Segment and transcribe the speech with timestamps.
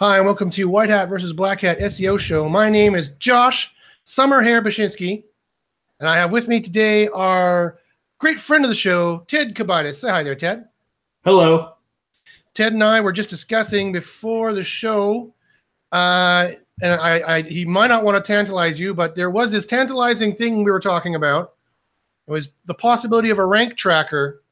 [0.00, 2.48] Hi, and welcome to White Hat versus Black Hat SEO show.
[2.48, 3.72] My name is Josh
[4.04, 5.22] Summerhair Bachynski,
[6.00, 7.78] and I have with me today our
[8.18, 9.94] great friend of the show, Ted Kubaitis.
[9.94, 10.64] Say hi there, Ted.
[11.24, 11.74] Hello.
[12.54, 15.32] Ted and I were just discussing before the show,
[15.92, 16.50] uh,
[16.82, 20.34] and I, I, he might not want to tantalize you, but there was this tantalizing
[20.34, 21.52] thing we were talking about.
[22.26, 24.42] It was the possibility of a rank tracker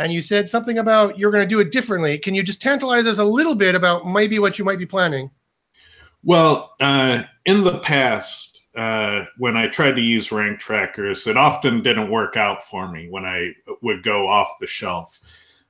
[0.00, 2.18] and you said something about you're going to do it differently.
[2.18, 5.30] Can you just tantalize us a little bit about maybe what you might be planning?
[6.22, 11.82] Well, uh, in the past, uh, when I tried to use rank trackers, it often
[11.82, 15.20] didn't work out for me when I would go off the shelf.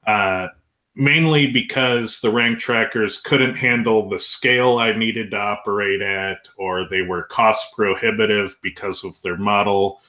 [0.07, 0.49] Uh,
[0.97, 6.89] mainly because the rank trackers couldn't handle the scale I needed to operate at, or
[6.89, 10.01] they were cost prohibitive because of their model,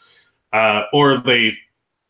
[0.53, 1.53] uh, or they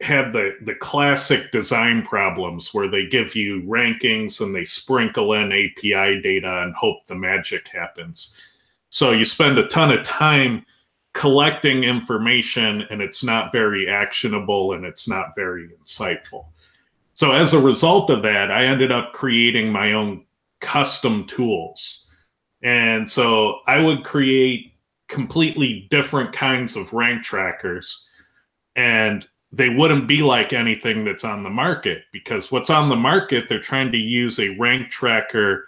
[0.02, 5.52] had the the classic design problems where they give you rankings and they sprinkle in
[5.52, 8.36] API data and hope the magic happens.
[8.90, 10.66] So you spend a ton of time
[11.14, 16.46] collecting information and it's not very actionable and it's not very insightful.
[17.14, 20.26] So as a result of that, I ended up creating my own
[20.62, 22.06] custom tools.
[22.64, 24.74] And so I would create
[25.08, 28.08] completely different kinds of rank trackers
[28.76, 33.50] and they wouldn't be like anything that's on the market because what's on the market,
[33.50, 35.68] they're trying to use a rank tracker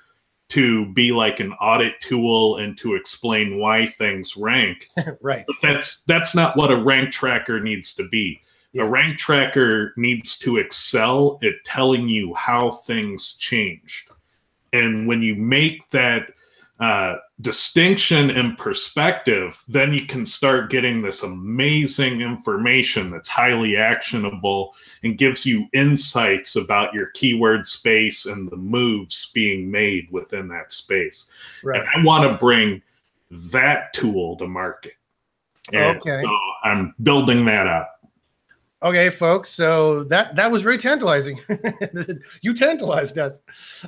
[0.49, 4.87] to be like an audit tool and to explain why things rank.
[5.21, 5.43] right.
[5.47, 8.41] But that's that's not what a rank tracker needs to be.
[8.71, 8.83] Yeah.
[8.83, 14.09] A rank tracker needs to excel at telling you how things changed.
[14.71, 16.29] And when you make that
[16.79, 24.73] uh, distinction and perspective, then you can start getting this amazing information that's highly actionable
[25.03, 30.71] and gives you insights about your keyword space and the moves being made within that
[30.71, 31.29] space.
[31.63, 31.81] Right.
[31.81, 32.81] And I want to bring
[33.29, 34.93] that tool to market.
[35.71, 36.21] And okay.
[36.23, 37.92] So I'm building that up.
[38.83, 39.49] Okay, folks.
[39.49, 41.39] So that that was very tantalizing.
[42.41, 43.39] you tantalized us.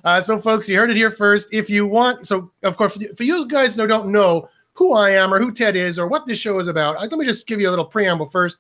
[0.06, 1.50] Uh, so, folks, you heard it here first.
[1.51, 5.33] If you want, so of course, for you guys who don't know who I am
[5.33, 7.67] or who Ted is or what this show is about, let me just give you
[7.67, 8.57] a little preamble first.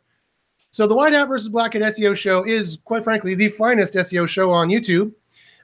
[0.71, 4.27] So, the White Hat versus Black Hat SEO show is, quite frankly, the finest SEO
[4.27, 5.13] show on YouTube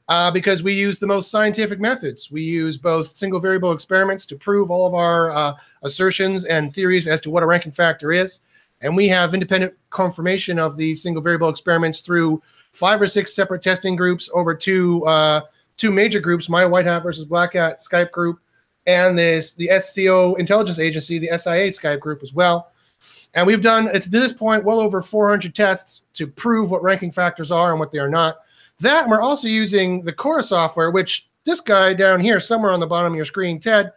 [0.08, 2.32] uh, because we use the most scientific methods.
[2.32, 5.54] We use both single variable experiments to prove all of our uh,
[5.84, 8.40] assertions and theories as to what a ranking factor is.
[8.82, 13.62] And we have independent confirmation of these single variable experiments through five or six separate
[13.62, 15.42] testing groups over two uh,
[15.78, 18.40] two major groups, my White Hat versus Black Hat Skype group,
[18.86, 22.72] and this the SEO Intelligence Agency, the SIA Skype group as well.
[23.34, 27.52] And we've done to this point well over 400 tests to prove what ranking factors
[27.52, 28.38] are and what they are not.
[28.80, 32.88] That we're also using the Cora software, which this guy down here, somewhere on the
[32.88, 33.92] bottom of your screen, Ted,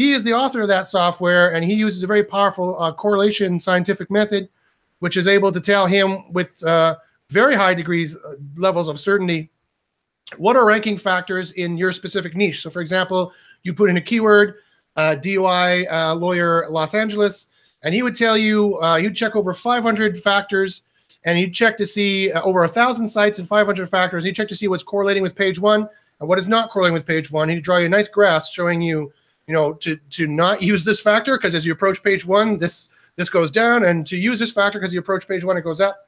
[0.00, 3.60] he is the author of that software, and he uses a very powerful uh, correlation
[3.60, 4.48] scientific method,
[5.00, 6.96] which is able to tell him with uh,
[7.28, 9.50] very high degrees uh, levels of certainty
[10.38, 12.62] what are ranking factors in your specific niche.
[12.62, 14.54] So, for example, you put in a keyword,
[14.96, 17.48] uh, DUI uh, lawyer Los Angeles,
[17.82, 20.80] and he would tell you uh, you'd check over 500 factors,
[21.26, 24.24] and he'd check to see over a thousand sites and 500 factors.
[24.24, 25.86] He'd check to see what's correlating with page one
[26.20, 27.50] and what is not correlating with page one.
[27.50, 29.12] He'd draw you a nice graph showing you
[29.50, 32.88] you know, to to not use this factor because as you approach page one, this
[33.16, 35.80] this goes down, and to use this factor because you approach page one, it goes
[35.80, 36.06] up,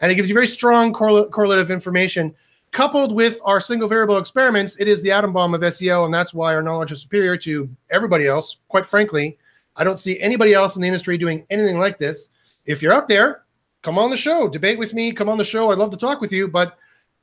[0.00, 2.34] and it gives you very strong correl- correlative information.
[2.70, 6.34] Coupled with our single variable experiments, it is the atom bomb of SEO, and that's
[6.34, 8.58] why our knowledge is superior to everybody else.
[8.68, 9.38] Quite frankly,
[9.74, 12.28] I don't see anybody else in the industry doing anything like this.
[12.66, 13.44] If you're out there,
[13.80, 15.70] come on the show, debate with me, come on the show.
[15.70, 16.46] I'd love to talk with you.
[16.46, 16.76] But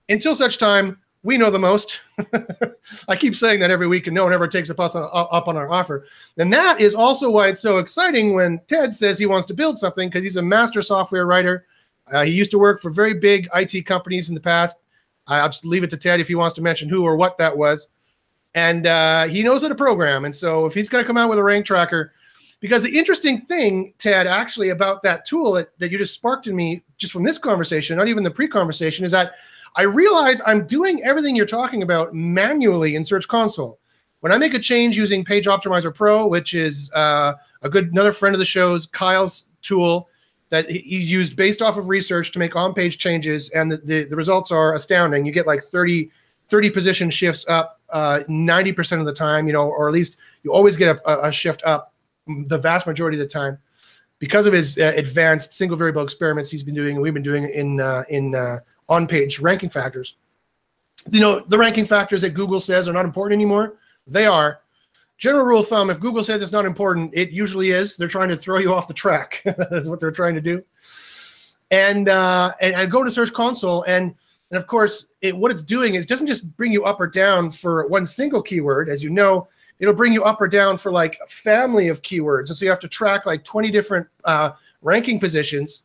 [0.09, 2.00] until such time, we know the most.
[3.07, 5.57] I keep saying that every week, and no one ever takes us on, up on
[5.57, 6.06] our offer.
[6.38, 9.78] And that is also why it's so exciting when Ted says he wants to build
[9.78, 11.66] something because he's a master software writer.
[12.12, 14.78] Uh, he used to work for very big IT companies in the past.
[15.28, 17.56] I'll just leave it to Ted if he wants to mention who or what that
[17.56, 17.89] was.
[18.56, 20.25] And uh, he knows how to program.
[20.25, 22.13] And so if he's going to come out with a rank tracker,
[22.62, 26.56] because the interesting thing, Ted, actually about that tool that, that you just sparked in
[26.56, 29.33] me just from this conversation, not even the pre-conversation, is that
[29.75, 33.80] I realize I'm doing everything you're talking about manually in Search Console.
[34.21, 38.12] When I make a change using Page Optimizer Pro, which is uh, a good another
[38.12, 40.10] friend of the show's Kyle's tool
[40.50, 44.16] that he used based off of research to make on-page changes, and the, the, the
[44.16, 45.25] results are astounding.
[45.25, 46.10] You get like 30,
[46.48, 50.51] 30 position shifts up uh, 90% of the time, you know, or at least you
[50.51, 51.94] always get a, a shift up
[52.48, 53.57] the vast majority of the time
[54.19, 57.80] because of his uh, advanced single variable experiments he's been doing we've been doing in
[57.80, 58.57] uh, in uh,
[58.89, 60.15] on page ranking factors.
[61.12, 63.77] You know, the ranking factors that Google says are not important anymore.
[64.06, 64.59] They are.
[65.18, 67.95] General rule of thumb: if Google says it's not important, it usually is.
[67.95, 69.41] They're trying to throw you off the track.
[69.45, 70.63] That's what they're trying to do.
[71.71, 74.15] And uh, and I go to Search Console, and
[74.51, 77.07] and of course, it, what it's doing is it doesn't just bring you up or
[77.07, 78.89] down for one single keyword.
[78.89, 79.47] As you know,
[79.80, 82.71] it'll bring you up or down for like a family of keywords, and so you
[82.71, 84.51] have to track like 20 different uh,
[84.81, 85.83] ranking positions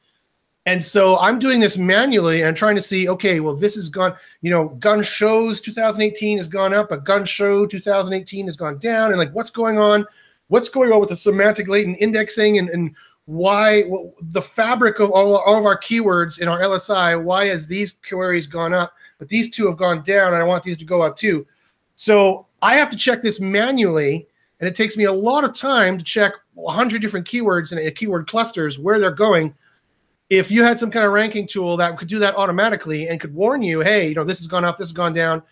[0.66, 4.14] and so I'm doing this manually and trying to see, okay, well, this has gone,
[4.40, 9.10] you know, gun shows 2018 has gone up, a gun show 2018 has gone down.
[9.10, 10.06] And like, what's going on?
[10.48, 12.94] What's going on with the semantic latent indexing and, and
[13.26, 13.84] why
[14.20, 18.46] the fabric of all, all of our keywords in our LSI, why has these queries
[18.46, 21.16] gone up, but these two have gone down and I want these to go up
[21.16, 21.46] too.
[21.96, 24.26] So I have to check this manually
[24.60, 27.90] and it takes me a lot of time to check 100 different keywords and uh,
[27.94, 29.54] keyword clusters, where they're going
[30.30, 33.34] if you had some kind of ranking tool that could do that automatically and could
[33.34, 35.42] warn you, hey, you know, this has gone up, this has gone down,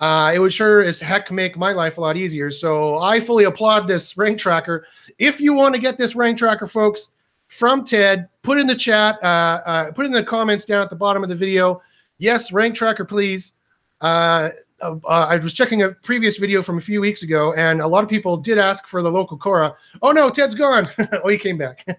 [0.00, 2.50] uh, it would sure as heck make my life a lot easier.
[2.50, 4.86] So I fully applaud this rank tracker.
[5.18, 7.10] If you want to get this rank tracker, folks,
[7.48, 10.96] from Ted, put in the chat, uh, uh, put in the comments down at the
[10.96, 11.80] bottom of the video.
[12.18, 13.54] Yes, rank tracker, please.
[14.00, 14.50] Uh,
[14.80, 18.04] uh, I was checking a previous video from a few weeks ago, and a lot
[18.04, 19.74] of people did ask for the local Cora.
[20.02, 20.88] Oh no, Ted's gone.
[21.24, 21.84] oh, he came back.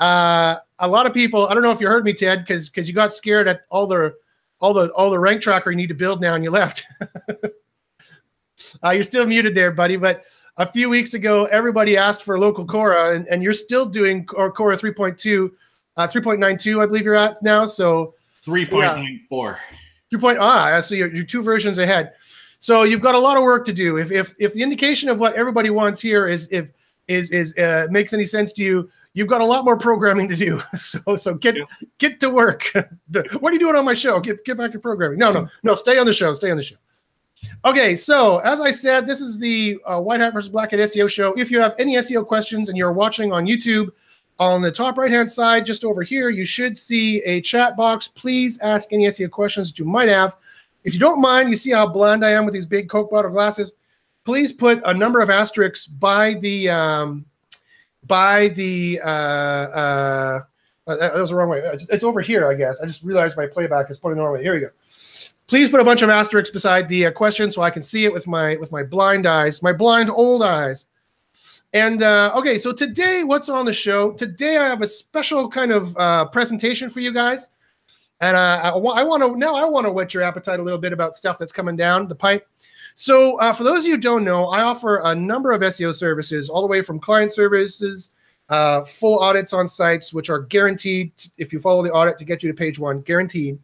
[0.00, 2.88] Uh, a lot of people, I don't know if you heard me, Ted, because because
[2.88, 4.14] you got scared at all the
[4.58, 6.86] all the all the rank tracker you need to build now, and you left.
[8.82, 9.96] uh, you're still muted there, buddy.
[9.96, 10.24] But
[10.56, 14.50] a few weeks ago, everybody asked for local Cora, and, and you're still doing or
[14.50, 15.50] Cora 3.2,
[15.96, 17.66] uh, 3.92, I believe you're at now.
[17.66, 18.14] So
[18.44, 19.58] 3.94.
[20.10, 22.12] Two point ah, I see you're, you're two versions ahead.
[22.58, 23.98] So you've got a lot of work to do.
[23.98, 26.70] If if if the indication of what everybody wants here is if
[27.06, 30.36] is is uh, makes any sense to you, you've got a lot more programming to
[30.36, 30.62] do.
[30.74, 31.64] So so get yeah.
[31.98, 32.70] get to work.
[33.40, 34.20] what are you doing on my show?
[34.20, 35.18] Get get back to programming.
[35.18, 35.74] No, no, no.
[35.74, 36.32] Stay on the show.
[36.34, 36.76] Stay on the show.
[37.64, 41.08] Okay, so as I said, this is the uh, White Hat versus Black Hat SEO
[41.08, 41.32] show.
[41.34, 43.90] If you have any SEO questions and you're watching on YouTube,
[44.38, 48.08] on the top right hand side, just over here, you should see a chat box.
[48.08, 50.36] Please ask any SEO questions that you might have.
[50.84, 53.30] If you don't mind, you see how blind I am with these big Coke bottle
[53.30, 53.72] glasses.
[54.24, 57.26] Please put a number of asterisks by the um,
[58.06, 60.40] by the uh, uh,
[60.86, 61.62] uh, that was the wrong way.
[61.90, 62.80] It's over here, I guess.
[62.80, 64.42] I just realized my playback is pointing the wrong way.
[64.42, 64.70] Here we go.
[65.46, 68.12] Please put a bunch of asterisks beside the uh, question so I can see it
[68.12, 70.86] with my with my blind eyes, my blind old eyes.
[71.72, 74.12] And uh, okay, so today, what's on the show?
[74.12, 77.50] Today, I have a special kind of uh, presentation for you guys,
[78.20, 79.54] and uh, I, I want to now.
[79.54, 82.14] I want to whet your appetite a little bit about stuff that's coming down the
[82.14, 82.48] pipe.
[83.00, 85.94] So, uh, for those of you who don't know, I offer a number of SEO
[85.94, 88.10] services, all the way from client services,
[88.50, 92.42] uh, full audits on sites, which are guaranteed if you follow the audit to get
[92.42, 93.58] you to page one, guaranteed.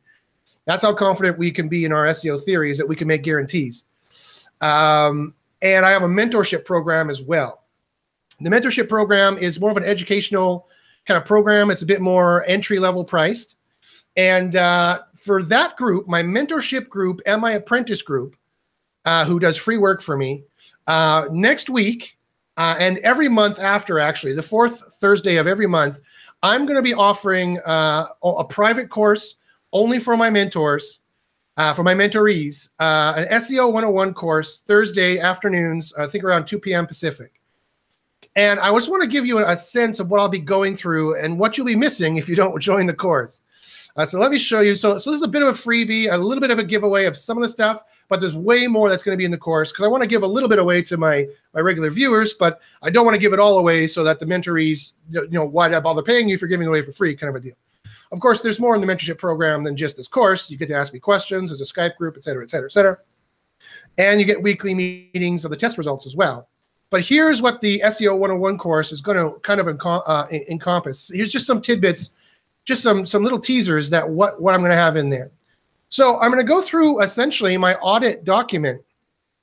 [0.64, 3.84] That's how confident we can be in our SEO theories that we can make guarantees.
[4.62, 7.64] Um, and I have a mentorship program as well.
[8.40, 10.66] The mentorship program is more of an educational
[11.04, 11.70] kind of program.
[11.70, 13.58] It's a bit more entry level priced.
[14.16, 18.34] And uh, for that group, my mentorship group and my apprentice group,
[19.06, 20.42] uh, who does free work for me.
[20.86, 22.18] Uh, next week
[22.56, 26.00] uh, and every month after, actually, the fourth Thursday of every month,
[26.42, 29.36] I'm going to be offering uh, a private course
[29.72, 31.00] only for my mentors,
[31.56, 36.58] uh, for my mentorees, uh, an SEO 101 course Thursday afternoons, I think around 2
[36.60, 36.86] p.m.
[36.86, 37.40] Pacific.
[38.36, 41.18] And I just want to give you a sense of what I'll be going through
[41.18, 43.40] and what you'll be missing if you don't join the course.
[43.96, 44.76] Uh, so let me show you.
[44.76, 47.06] So, so this is a bit of a freebie, a little bit of a giveaway
[47.06, 49.38] of some of the stuff but there's way more that's going to be in the
[49.38, 52.34] course because I want to give a little bit away to my my regular viewers,
[52.34, 55.44] but I don't want to give it all away so that the mentorees, you know,
[55.44, 57.56] why did I bother paying you for giving away for free kind of a deal.
[58.12, 60.50] Of course, there's more in the mentorship program than just this course.
[60.50, 61.50] You get to ask me questions.
[61.50, 62.98] There's a Skype group, et cetera, et cetera, et cetera.
[63.98, 66.48] And you get weekly meetings of the test results as well.
[66.90, 71.10] But here's what the SEO 101 course is going to kind of encom- uh, encompass.
[71.12, 72.14] Here's just some tidbits,
[72.64, 75.32] just some some little teasers that what what I'm going to have in there.
[75.88, 78.82] So I'm going to go through essentially my audit document.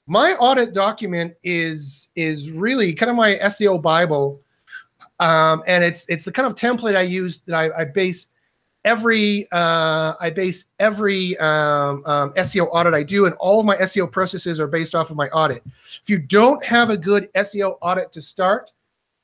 [0.05, 4.41] My audit document is is really kind of my SEO Bible,
[5.19, 8.27] um, and it's it's the kind of template I use that I, I base
[8.83, 13.77] every uh, I base every um, um, SEO audit I do, and all of my
[13.77, 15.63] SEO processes are based off of my audit.
[15.65, 18.73] If you don't have a good SEO audit to start,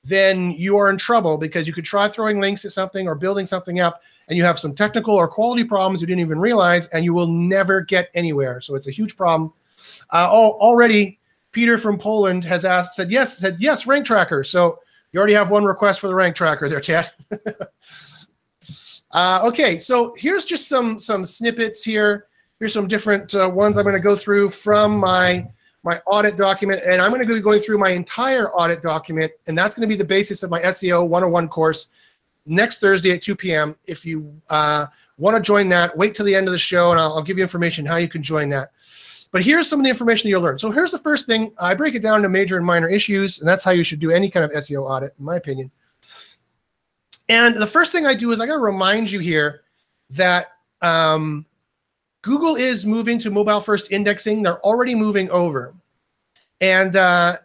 [0.03, 3.45] then you are in trouble because you could try throwing links at something or building
[3.45, 7.03] something up and you have some technical or quality problems you didn't even realize, and
[7.03, 8.61] you will never get anywhere.
[8.61, 9.51] So it's a huge problem.
[10.11, 11.19] Uh, oh, already
[11.51, 14.43] Peter from Poland has asked, said yes, said yes, rank tracker.
[14.43, 14.79] So
[15.11, 17.11] you already have one request for the rank tracker there, Chad.
[19.11, 22.27] uh, okay, so here's just some some snippets here.
[22.59, 25.47] Here's some different uh, ones I'm going to go through from my
[25.81, 29.57] my audit document, and I'm going to be going through my entire audit document, and
[29.57, 31.87] that's going to be the basis of my SEO 101 course
[32.45, 33.75] next Thursday at 2 p.m.
[33.85, 36.99] If you uh, want to join that, wait till the end of the show, and
[36.99, 38.71] I'll, I'll give you information how you can join that.
[39.31, 40.57] But here's some of the information you'll learn.
[40.57, 41.51] So here's the first thing.
[41.59, 44.11] I break it down into major and minor issues, and that's how you should do
[44.11, 45.69] any kind of SEO audit, in my opinion.
[47.27, 49.61] And the first thing I do is I got to remind you here
[50.09, 50.47] that
[50.81, 51.45] um,
[52.23, 54.41] Google is moving to mobile first indexing.
[54.41, 55.75] They're already moving over.
[56.59, 57.37] And uh,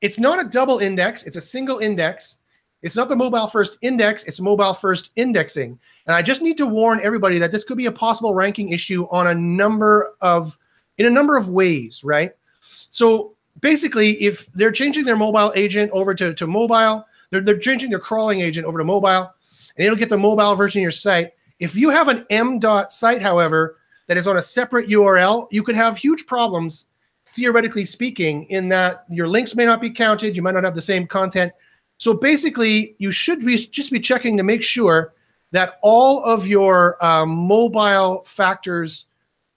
[0.00, 2.36] it's not a double index, it's a single index.
[2.84, 5.78] It's not the mobile first index, it's mobile first indexing.
[6.06, 9.06] And I just need to warn everybody that this could be a possible ranking issue
[9.10, 10.58] on a number of
[10.98, 12.32] in a number of ways, right?
[12.60, 17.88] So basically, if they're changing their mobile agent over to, to mobile, they're, they're changing
[17.88, 19.32] their crawling agent over to mobile,
[19.76, 21.32] and it'll get the mobile version of your site.
[21.60, 25.62] If you have an M dot site, however, that is on a separate URL, you
[25.62, 26.84] could have huge problems,
[27.24, 30.82] theoretically speaking, in that your links may not be counted, you might not have the
[30.82, 31.50] same content.
[31.98, 35.14] So basically, you should be, just be checking to make sure
[35.52, 39.06] that all of your um, mobile factors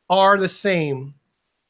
[0.10, 1.14] are the same.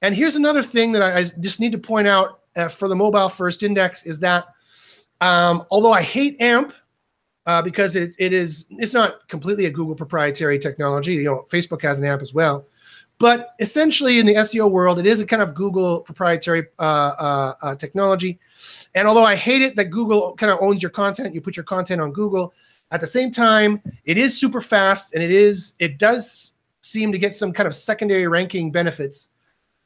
[0.02, 2.96] And here's another thing that I, I just need to point out uh, for the
[2.96, 4.46] mobile first index is that
[5.22, 6.74] um, although I hate AMP
[7.46, 11.16] uh, because it, it is it's not completely a Google proprietary technology.
[11.16, 12.66] You know, Facebook has an AMP as well,
[13.20, 17.54] but essentially in the SEO world, it is a kind of Google proprietary uh, uh,
[17.62, 18.40] uh, technology.
[18.94, 21.64] And although I hate it that Google kind of owns your content, you put your
[21.64, 22.54] content on Google.
[22.92, 27.18] At the same time, it is super fast and it is it does seem to
[27.18, 29.30] get some kind of secondary ranking benefits.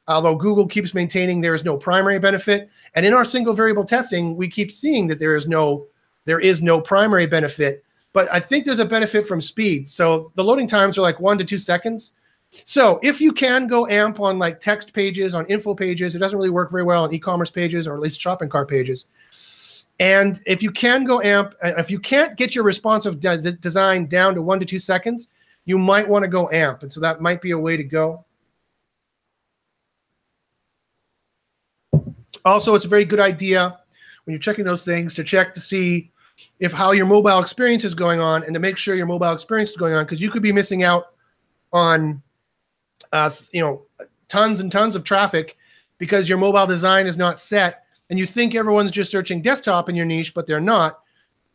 [0.08, 4.36] Although Google keeps maintaining there is no primary benefit, and in our single variable testing,
[4.36, 5.86] we keep seeing that there is no
[6.24, 9.88] there is no primary benefit, but I think there's a benefit from speed.
[9.88, 12.14] So the loading times are like one to two seconds.
[12.52, 16.36] So if you can go AMP on like text pages, on info pages, it doesn't
[16.36, 19.06] really work very well on e-commerce pages or at least shopping cart pages.
[19.98, 24.34] And if you can go AMP, if you can't get your responsive des- design down
[24.34, 25.28] to one to two seconds,
[25.64, 26.82] you might want to go AMP.
[26.82, 28.24] And so that might be a way to go.
[32.44, 33.78] Also, it's a very good idea
[34.24, 36.10] when you're checking those things to check to see
[36.58, 39.70] if how your mobile experience is going on and to make sure your mobile experience
[39.70, 41.12] is going on because you could be missing out
[41.72, 42.20] on
[43.12, 43.82] uh, you know
[44.28, 45.56] tons and tons of traffic
[45.98, 49.96] because your mobile design is not set and you think everyone's just searching desktop in
[49.96, 51.00] your niche but they're not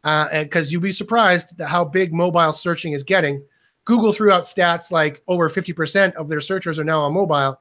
[0.03, 3.43] because uh, you'd be surprised at how big mobile searching is getting
[3.85, 7.59] google threw out stats like over 50% of their searchers are now on mobile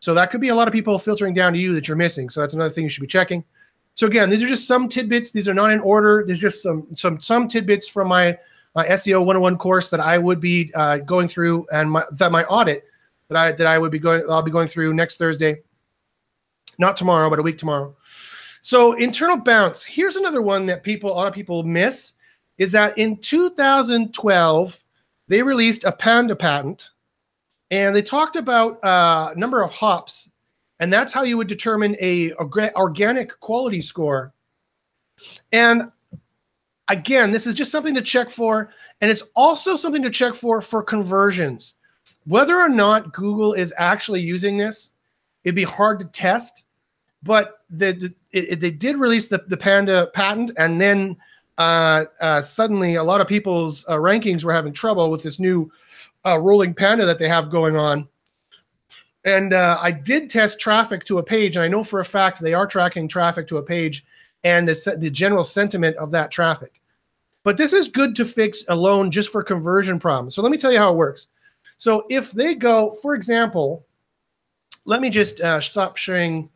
[0.00, 2.28] so that could be a lot of people filtering down to you that you're missing
[2.28, 3.44] so that's another thing you should be checking
[3.96, 5.30] so again, these are just some tidbits.
[5.30, 6.22] These are not in order.
[6.26, 8.38] There's just some some some tidbits from my
[8.74, 12.44] my SEO 101 course that I would be uh, going through, and my, that my
[12.44, 12.84] audit
[13.28, 15.62] that I that I would be going I'll be going through next Thursday,
[16.78, 17.94] not tomorrow, but a week tomorrow.
[18.60, 19.82] So internal bounce.
[19.84, 22.14] Here's another one that people a lot of people miss
[22.58, 24.84] is that in 2012
[25.28, 26.90] they released a Panda patent,
[27.70, 30.30] and they talked about a uh, number of hops
[30.78, 34.32] and that's how you would determine a, a organic quality score.
[35.52, 35.84] And
[36.88, 40.60] again, this is just something to check for, and it's also something to check for
[40.60, 41.74] for conversions.
[42.26, 44.90] Whether or not Google is actually using this,
[45.44, 46.64] it'd be hard to test.
[47.22, 51.16] But the, the it, they did release the, the Panda patent, and then
[51.58, 55.70] uh, uh, suddenly a lot of people's uh, rankings were having trouble with this new
[56.24, 58.08] uh, rolling Panda that they have going on.
[59.24, 62.40] And uh, I did test traffic to a page, and I know for a fact
[62.40, 64.04] they are tracking traffic to a page
[64.44, 66.80] and the, the general sentiment of that traffic.
[67.42, 70.34] But this is good to fix alone just for conversion problems.
[70.34, 71.28] So let me tell you how it works.
[71.78, 73.86] So if they go, for example,
[74.84, 76.48] let me just uh, stop sharing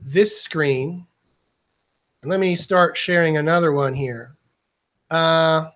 [0.00, 1.06] this screen.
[2.22, 4.36] And let me start sharing another one here.
[5.10, 5.70] Uh,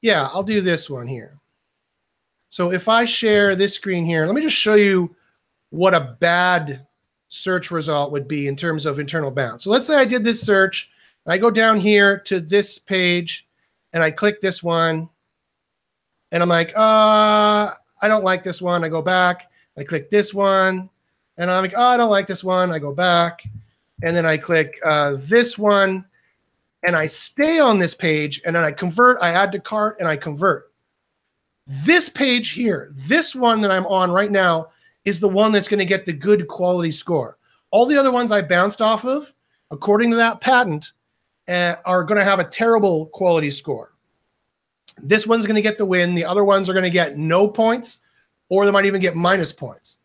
[0.00, 1.38] yeah, I'll do this one here.
[2.48, 5.14] So if I share this screen here, let me just show you
[5.70, 6.86] what a bad
[7.28, 9.64] search result would be in terms of internal bounce.
[9.64, 10.90] So let's say I did this search.
[11.26, 13.46] I go down here to this page
[13.92, 15.08] and I click this one
[16.32, 18.84] and I'm like, uh, I don't like this one.
[18.84, 19.50] I go back.
[19.78, 20.88] I click this one
[21.38, 22.70] and I'm like, oh, I don't like this one.
[22.70, 23.42] I go back
[24.02, 26.04] and then I click uh, this one
[26.82, 29.20] and I stay on this page and then I convert.
[29.20, 30.72] I add to cart and I convert.
[31.66, 34.68] This page here, this one that I'm on right now,
[35.04, 37.38] is the one that's going to get the good quality score.
[37.70, 39.32] All the other ones I bounced off of,
[39.70, 40.92] according to that patent,
[41.48, 43.95] uh, are going to have a terrible quality score.
[45.02, 46.14] This one's going to get the win.
[46.14, 48.00] The other ones are going to get no points,
[48.48, 49.98] or they might even get minus points.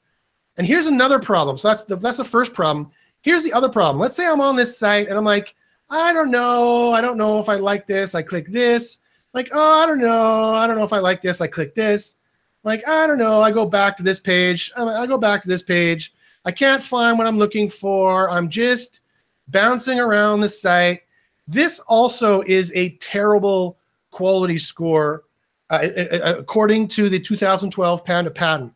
[0.58, 1.58] And here's another problem.
[1.58, 2.92] So that's the, that's the first problem.
[3.22, 4.00] Here's the other problem.
[4.00, 5.56] Let's say I'm on this site and I'm like,
[5.90, 6.92] I don't know.
[6.92, 8.16] I don't know if I like this.
[8.16, 9.00] I click this.
[9.34, 10.54] Like, oh, I don't know.
[10.54, 11.40] I don't know if I like this.
[11.40, 12.16] I click this.
[12.64, 13.42] Like, I don't know.
[13.42, 14.72] I go back to this page.
[14.76, 16.14] I go back to this page.
[16.46, 18.30] I can't find what I'm looking for.
[18.30, 19.00] I'm just
[19.48, 21.02] bouncing around the site.
[21.48, 23.78] This also is a terrible
[24.12, 25.24] quality score,
[25.70, 25.88] uh,
[26.24, 28.74] according to the 2012 Panda patent.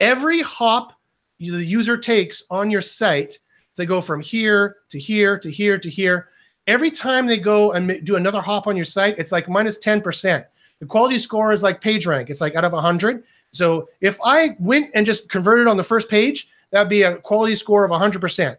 [0.00, 0.92] Every hop
[1.38, 3.38] the user takes on your site,
[3.76, 6.28] they go from here to here to here to here.
[6.66, 10.44] Every time they go and do another hop on your site, it's like minus 10%.
[10.80, 12.28] The quality score is like PageRank.
[12.28, 13.22] It's like out of 100.
[13.52, 17.54] So if I went and just converted on the first page, that'd be a quality
[17.54, 18.56] score of 100%.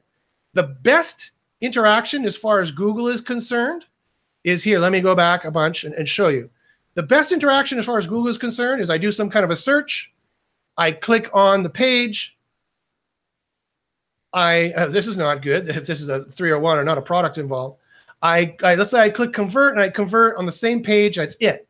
[0.54, 1.32] The best
[1.62, 3.86] interaction as far as Google is concerned
[4.48, 4.80] is here.
[4.80, 6.50] Let me go back a bunch and, and show you.
[6.96, 9.51] The best interaction as far as Google is concerned is I do some kind of
[9.51, 10.12] a search.
[10.77, 12.38] I click on the page.
[14.34, 15.68] I uh, this is not good.
[15.68, 17.80] If this is a 301 or not a product involved.
[18.22, 21.18] I, I let's say I click convert and I convert on the same page.
[21.18, 21.68] That's it.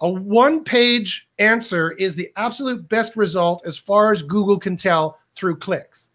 [0.00, 5.18] A one page answer is the absolute best result as far as Google can tell
[5.36, 6.10] through clicks.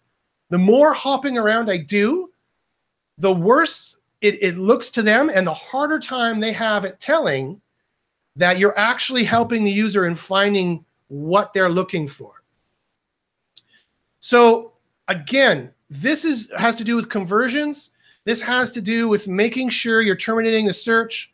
[0.50, 2.30] The more hopping around I do,
[3.18, 7.62] the worse it, it looks to them and the harder time they have at telling
[8.36, 12.44] that you're actually helping the user in finding what they're looking for.
[14.20, 14.74] So
[15.08, 17.90] again, this is has to do with conversions.
[18.24, 21.34] This has to do with making sure you're terminating the search,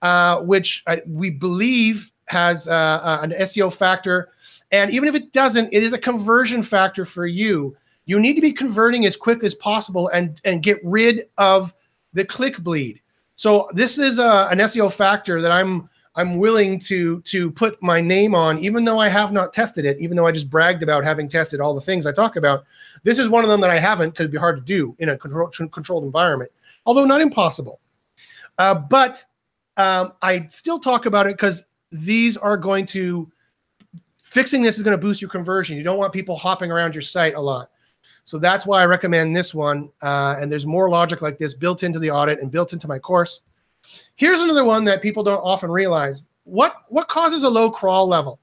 [0.00, 4.30] uh, which I, we believe has uh, uh, an SEO factor.
[4.70, 7.76] And even if it doesn't, it is a conversion factor for you
[8.08, 11.74] you need to be converting as quick as possible and and get rid of
[12.12, 13.00] the click bleed.
[13.34, 18.00] So this is a, an SEO factor that I'm I'm willing to to put my
[18.00, 21.04] name on, even though I have not tested it, even though I just bragged about
[21.04, 22.64] having tested all the things I talk about.
[23.04, 25.10] This is one of them that I haven't because it'd be hard to do in
[25.10, 26.50] a control, controlled environment,
[26.86, 27.80] although not impossible.
[28.58, 29.24] Uh, but
[29.76, 33.30] um, I still talk about it because these are going to
[34.24, 35.76] fixing this is going to boost your conversion.
[35.76, 37.70] You don't want people hopping around your site a lot.
[38.28, 39.88] So that's why I recommend this one.
[40.02, 42.98] Uh, and there's more logic like this built into the audit and built into my
[42.98, 43.40] course.
[44.16, 46.28] Here's another one that people don't often realize.
[46.44, 48.38] What, what causes a low crawl level?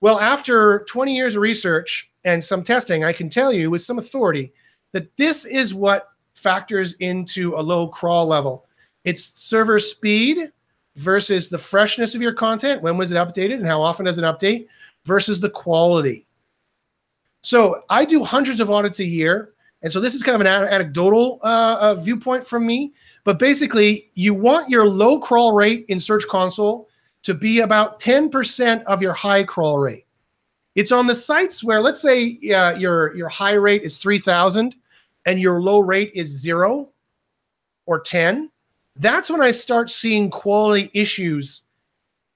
[0.00, 3.98] Well, after 20 years of research and some testing, I can tell you with some
[3.98, 4.54] authority
[4.92, 8.64] that this is what factors into a low crawl level.
[9.04, 10.50] It's server speed
[10.96, 12.80] versus the freshness of your content.
[12.80, 14.66] When was it updated and how often does it update
[15.04, 16.26] versus the quality.
[17.44, 19.52] So I do hundreds of audits a year.
[19.82, 22.94] And so this is kind of an anecdotal uh, uh, viewpoint from me.
[23.22, 26.88] But basically, you want your low crawl rate in Search Console
[27.22, 30.06] to be about 10% of your high crawl rate.
[30.74, 34.74] It's on the sites where, let's say, uh, your, your high rate is 3,000
[35.26, 36.88] and your low rate is zero
[37.84, 38.50] or 10.
[38.96, 41.62] That's when I start seeing quality issues.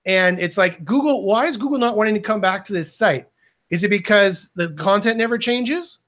[0.04, 3.26] And it's like, Google, why is Google not wanting to come back to this site?
[3.70, 6.00] Is it because the content never changes?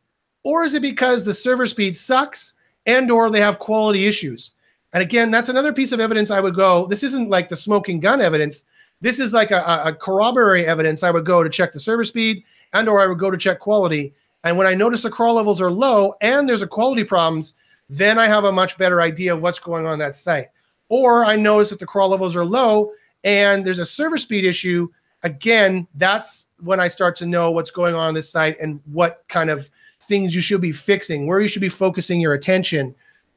[0.42, 2.54] Or is it because the server speed sucks
[2.86, 4.52] and or they have quality issues?
[4.92, 6.86] And again, that's another piece of evidence I would go.
[6.86, 8.64] This isn't like the smoking gun evidence.
[9.00, 12.44] This is like a, a corroboratory evidence I would go to check the server speed
[12.72, 14.14] and or I would go to check quality.
[14.44, 17.54] And when I notice the crawl levels are low and there's a quality problems,
[17.88, 20.48] then I have a much better idea of what's going on that site.
[20.88, 22.92] Or I notice that the crawl levels are low
[23.22, 24.88] and there's a server speed issue
[25.22, 29.24] again, that's when I start to know what's going on on this site and what
[29.28, 29.70] kind of
[30.02, 32.94] things you should be fixing, where you should be focusing your attention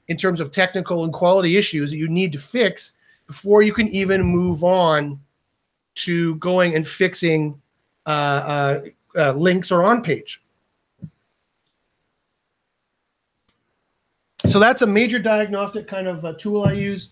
[0.07, 2.93] in terms of technical and quality issues that you need to fix
[3.27, 5.19] before you can even move on
[5.95, 7.61] to going and fixing
[8.05, 8.81] uh, uh,
[9.15, 10.41] uh, links or on page.
[14.47, 17.11] So that's a major diagnostic kind of uh, tool I use,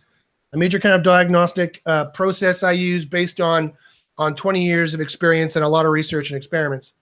[0.53, 3.71] a major kind of diagnostic uh, process I use based on
[4.21, 6.93] on 20 years of experience and a lot of research and experiments.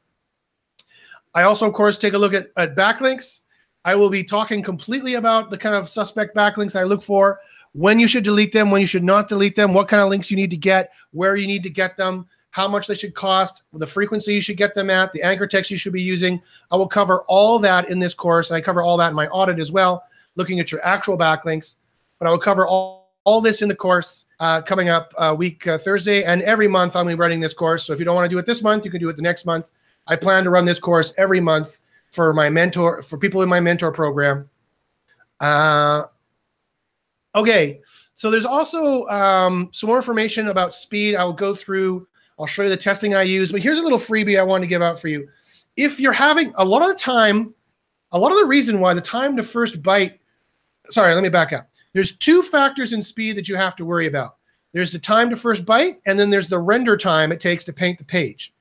[1.35, 3.41] I also, of course, take a look at, at backlinks.
[3.83, 7.41] I will be talking completely about the kind of suspect backlinks I look for,
[7.73, 10.31] when you should delete them, when you should not delete them, what kind of links
[10.31, 13.63] you need to get, where you need to get them, how much they should cost,
[13.73, 16.41] the frequency you should get them at, the anchor text you should be using.
[16.71, 19.27] I will cover all that in this course, and I cover all that in my
[19.27, 20.03] audit as well,
[20.35, 21.75] looking at your actual backlinks.
[22.17, 25.67] But I will cover all all this in the course uh, coming up uh, week
[25.67, 26.23] uh, Thursday.
[26.23, 27.85] And every month be running this course.
[27.85, 29.21] So if you don't want to do it this month, you can do it the
[29.21, 29.71] next month.
[30.07, 31.79] I plan to run this course every month
[32.11, 34.49] for my mentor, for people in my mentor program.
[35.39, 36.05] Uh,
[37.35, 37.81] okay.
[38.15, 41.15] So there's also um, some more information about speed.
[41.15, 42.07] I will go through,
[42.39, 43.51] I'll show you the testing I use.
[43.51, 45.27] But here's a little freebie I want to give out for you.
[45.77, 47.53] If you're having a lot of the time,
[48.11, 50.17] a lot of the reason why the time to first byte,
[50.89, 51.69] sorry, let me back up.
[51.93, 54.37] There's two factors in speed that you have to worry about.
[54.73, 57.73] There's the time to first byte, and then there's the render time it takes to
[57.73, 58.53] paint the page.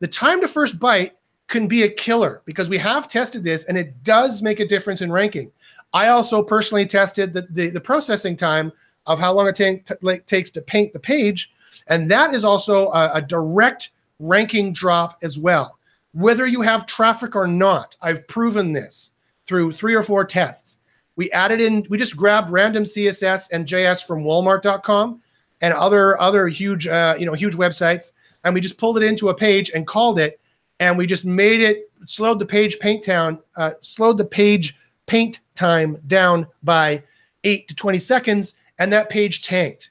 [0.00, 1.12] The time to first byte
[1.48, 5.00] can be a killer because we have tested this and it does make a difference
[5.00, 5.50] in ranking.
[5.92, 8.72] I also personally tested the, the, the processing time
[9.06, 11.52] of how long it t- takes to paint the page.
[11.88, 15.78] And that is also a, a direct ranking drop as well.
[16.12, 19.12] Whether you have traffic or not, I've proven this
[19.46, 20.78] through three or four tests.
[21.16, 25.20] We added in, we just grabbed random CSS and JS from Walmart.com
[25.62, 28.12] and other other huge uh, you know huge websites,
[28.44, 30.40] and we just pulled it into a page and called it,
[30.80, 34.76] and we just made it slowed the page paint down, uh, slowed the page
[35.06, 37.02] paint time down by
[37.44, 39.90] eight to twenty seconds, and that page tanked,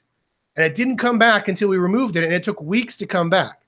[0.56, 3.28] and it didn't come back until we removed it, and it took weeks to come
[3.28, 3.62] back.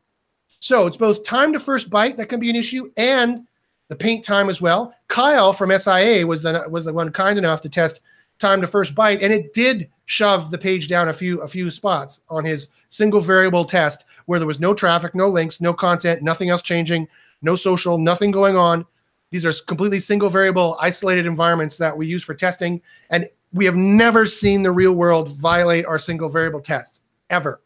[0.61, 2.91] So it's both time to first byte that can be an issue.
[2.97, 3.47] And
[3.89, 4.95] the paint time as well.
[5.09, 8.01] Kyle from SIA was the was the one kind enough to test
[8.39, 11.71] time to first byte, and it did shove the page down a few a few
[11.71, 16.23] spots on his single variable test where there was no traffic, no links, no content,
[16.23, 17.09] nothing else changing,
[17.43, 18.85] no social, nothing going on.
[19.31, 23.77] These are completely single variable isolated environments that we use for testing, and we have
[23.77, 27.61] never seen the real world violate our single variable tests ever.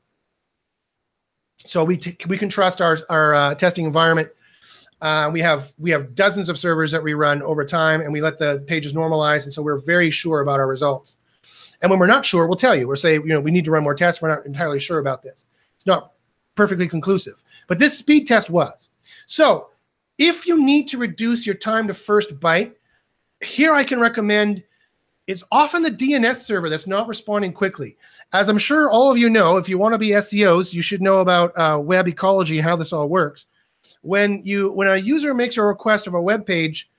[1.66, 4.28] So we we can trust our our uh, testing environment.
[5.02, 8.22] Uh, we have we have dozens of servers that we run over time, and we
[8.22, 11.16] let the pages normalize, and so we're very sure about our results.
[11.82, 12.86] And when we're not sure, we'll tell you.
[12.86, 14.22] We'll say, you know, we need to run more tests.
[14.22, 15.46] We're not entirely sure about this.
[15.74, 16.12] It's not
[16.54, 18.90] perfectly conclusive, but this speed test was.
[19.26, 19.70] So
[20.18, 22.74] if you need to reduce your time to first byte,
[23.42, 24.62] here I can recommend
[25.26, 27.96] it's often the DNS server that's not responding quickly.
[28.32, 31.02] As I'm sure all of you know, if you want to be SEOs, you should
[31.02, 33.46] know about uh, web ecology and how this all works.
[34.02, 36.90] When you when a user makes a request of a web page,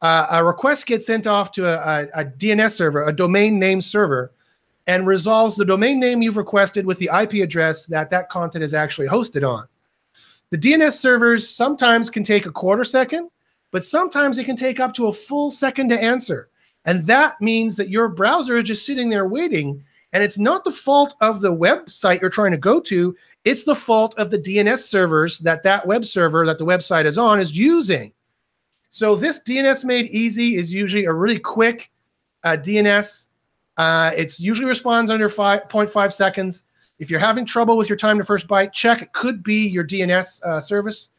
[0.00, 3.80] uh, a request gets sent off to a, a, a, DNS server, a domain name
[3.80, 4.32] server,
[4.86, 8.74] and resolves the domain name you've requested with the IP address that that content is
[8.74, 9.66] actually hosted on.
[10.50, 13.30] The DNS servers sometimes can take a quarter second,
[13.70, 16.48] but sometimes it can take up to a full second to answer.
[16.84, 20.72] And that means that your browser is just sitting there waiting and it's not the
[20.72, 23.16] fault of the website you're trying to go to.
[23.44, 27.18] It's the fault of the DNS servers that that web server that the website is
[27.18, 28.12] on is using.
[28.90, 31.90] So this DNS made easy is usually a really quick
[32.44, 33.26] uh, DNS.
[33.76, 36.64] Uh, it's usually responds under 5.5 seconds.
[36.98, 39.02] If you're having trouble with your time to first byte, check.
[39.02, 41.10] It could be your DNS uh, service.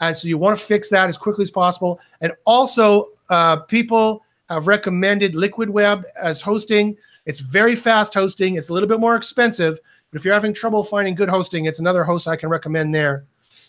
[0.00, 2.00] And so you want to fix that as quickly as possible.
[2.20, 6.96] And also, uh, people have recommended Liquid Web as hosting.
[7.24, 8.56] It's very fast hosting.
[8.56, 9.78] It's a little bit more expensive,
[10.12, 13.24] but if you're having trouble finding good hosting, it's another host I can recommend there.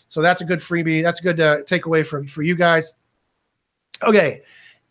[0.08, 1.02] So that's a good freebie.
[1.02, 2.92] That's a good uh, takeaway for, for you guys.
[4.02, 4.42] Okay.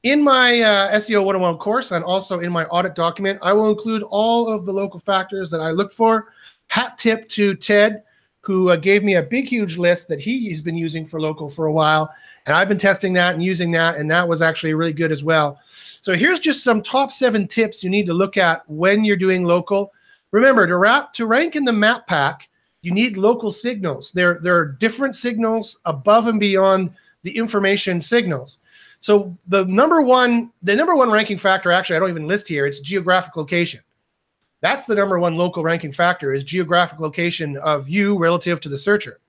[0.01, 4.01] In my uh, SEO 101 course and also in my audit document, I will include
[4.03, 6.33] all of the local factors that I look for.
[6.67, 8.03] Hat tip to Ted,
[8.41, 11.49] who uh, gave me a big, huge list that he has been using for local
[11.49, 12.11] for a while.
[12.47, 15.23] And I've been testing that and using that, and that was actually really good as
[15.23, 15.59] well.
[16.01, 19.45] So here's just some top seven tips you need to look at when you're doing
[19.45, 19.93] local.
[20.33, 22.49] Remember, to, to rank in the map pack,
[22.81, 24.11] you need local signals.
[24.11, 26.91] There, there are different signals above and beyond
[27.21, 28.57] the information signals.
[28.99, 32.65] So the number one, the number one ranking factor, actually, I don't even list here.
[32.65, 33.79] It's geographic location.
[34.61, 38.77] That's the number one local ranking factor is geographic location of you relative to the
[38.77, 39.19] searcher.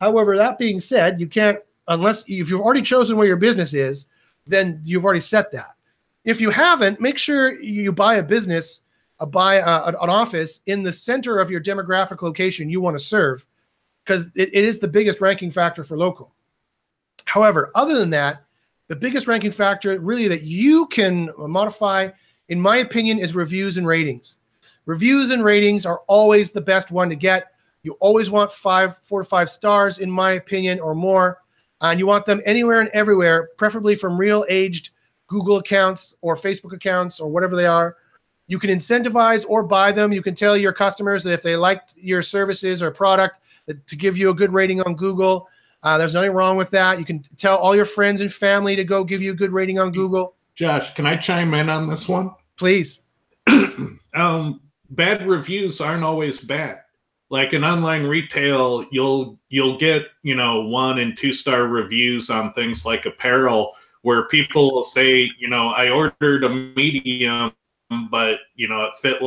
[0.00, 4.06] However, that being said, you can't unless if you've already chosen where your business is,
[4.46, 5.74] then you've already set that.
[6.24, 8.82] If you haven't, make sure you buy a business,
[9.20, 12.98] a buy uh, a, an office in the center of your demographic location you want
[12.98, 13.46] to serve,
[14.04, 16.32] because it, it is the biggest ranking factor for local.
[17.24, 18.44] However, other than that,
[18.88, 22.10] the biggest ranking factor really that you can modify,
[22.48, 24.38] in my opinion, is reviews and ratings.
[24.86, 27.52] Reviews and ratings are always the best one to get.
[27.82, 31.42] You always want five, four to five stars, in my opinion, or more.
[31.80, 34.90] And you want them anywhere and everywhere, preferably from real aged
[35.26, 37.96] Google accounts or Facebook accounts or whatever they are.
[38.48, 40.12] You can incentivize or buy them.
[40.12, 43.38] You can tell your customers that if they liked your services or product,
[43.86, 45.48] to give you a good rating on Google.
[45.82, 46.98] Uh, there's nothing wrong with that.
[46.98, 49.78] You can tell all your friends and family to go give you a good rating
[49.78, 50.34] on Google.
[50.54, 52.32] Josh, can I chime in on this one?
[52.56, 53.00] Please.
[54.14, 56.80] um, bad reviews aren't always bad.
[57.30, 62.54] Like in online retail, you'll you'll get you know one and two star reviews on
[62.54, 67.52] things like apparel where people will say, you know, I ordered a medium,
[68.10, 69.22] but you know, it fit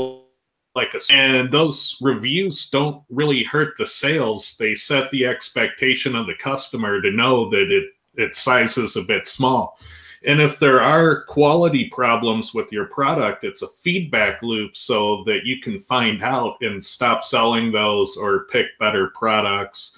[0.73, 4.55] like a and those reviews don't really hurt the sales.
[4.57, 9.01] They set the expectation of the customer to know that it its size is a
[9.01, 9.77] bit small.
[10.23, 15.45] And if there are quality problems with your product, it's a feedback loop so that
[15.45, 19.97] you can find out and stop selling those or pick better products.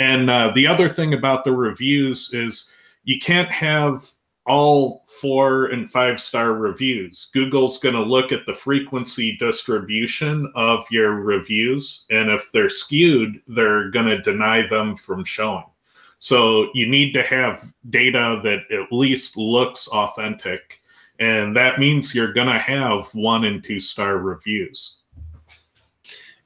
[0.00, 2.68] And uh, the other thing about the reviews is
[3.04, 4.10] you can't have
[4.50, 7.28] all four and five star reviews.
[7.32, 12.04] Google's going to look at the frequency distribution of your reviews.
[12.10, 15.66] And if they're skewed, they're going to deny them from showing.
[16.18, 20.82] So you need to have data that at least looks authentic.
[21.20, 24.96] And that means you're going to have one and two star reviews.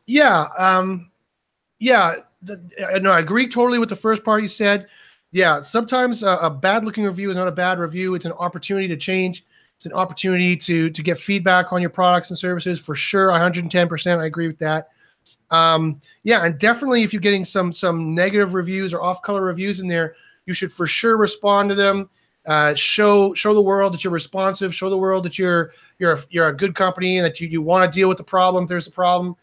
[0.04, 0.48] Yeah.
[0.58, 1.10] Um,
[1.78, 2.16] yeah.
[2.42, 4.88] The, no, I agree totally with the first part you said.
[5.34, 5.62] Yeah.
[5.62, 8.14] Sometimes a, a bad looking review is not a bad review.
[8.14, 9.44] It's an opportunity to change.
[9.74, 13.30] It's an opportunity to to get feedback on your products and services for sure.
[13.30, 14.18] 110%.
[14.18, 14.90] I agree with that.
[15.50, 19.80] Um, yeah, and definitely if you're getting some some negative reviews or off color reviews
[19.80, 20.14] in there,
[20.46, 22.08] you should for sure respond to them.
[22.46, 24.72] Uh, show show the world that you're responsive.
[24.72, 27.60] Show the world that you're you're a, you're a good company and that you, you
[27.60, 29.34] want to deal with the problem if there's a problem.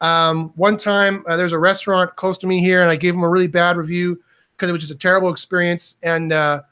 [0.00, 3.22] Um, one time uh, there's a restaurant close to me here, and I gave them
[3.22, 4.20] a really bad review
[4.58, 5.94] because it was just a terrible experience.
[6.02, 6.62] And uh,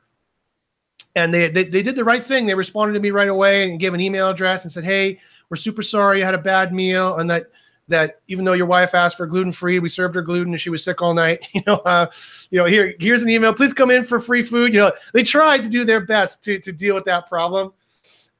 [1.14, 2.46] and they, they they did the right thing.
[2.46, 5.56] They responded to me right away and gave an email address and said, "Hey, we're
[5.56, 7.46] super sorry you had a bad meal, and that
[7.88, 10.70] that even though your wife asked for gluten free, we served her gluten and she
[10.70, 11.46] was sick all night.
[11.54, 12.06] You know, uh,
[12.50, 13.54] you know, here here's an email.
[13.54, 14.74] Please come in for free food.
[14.74, 17.72] You know, they tried to do their best to to deal with that problem,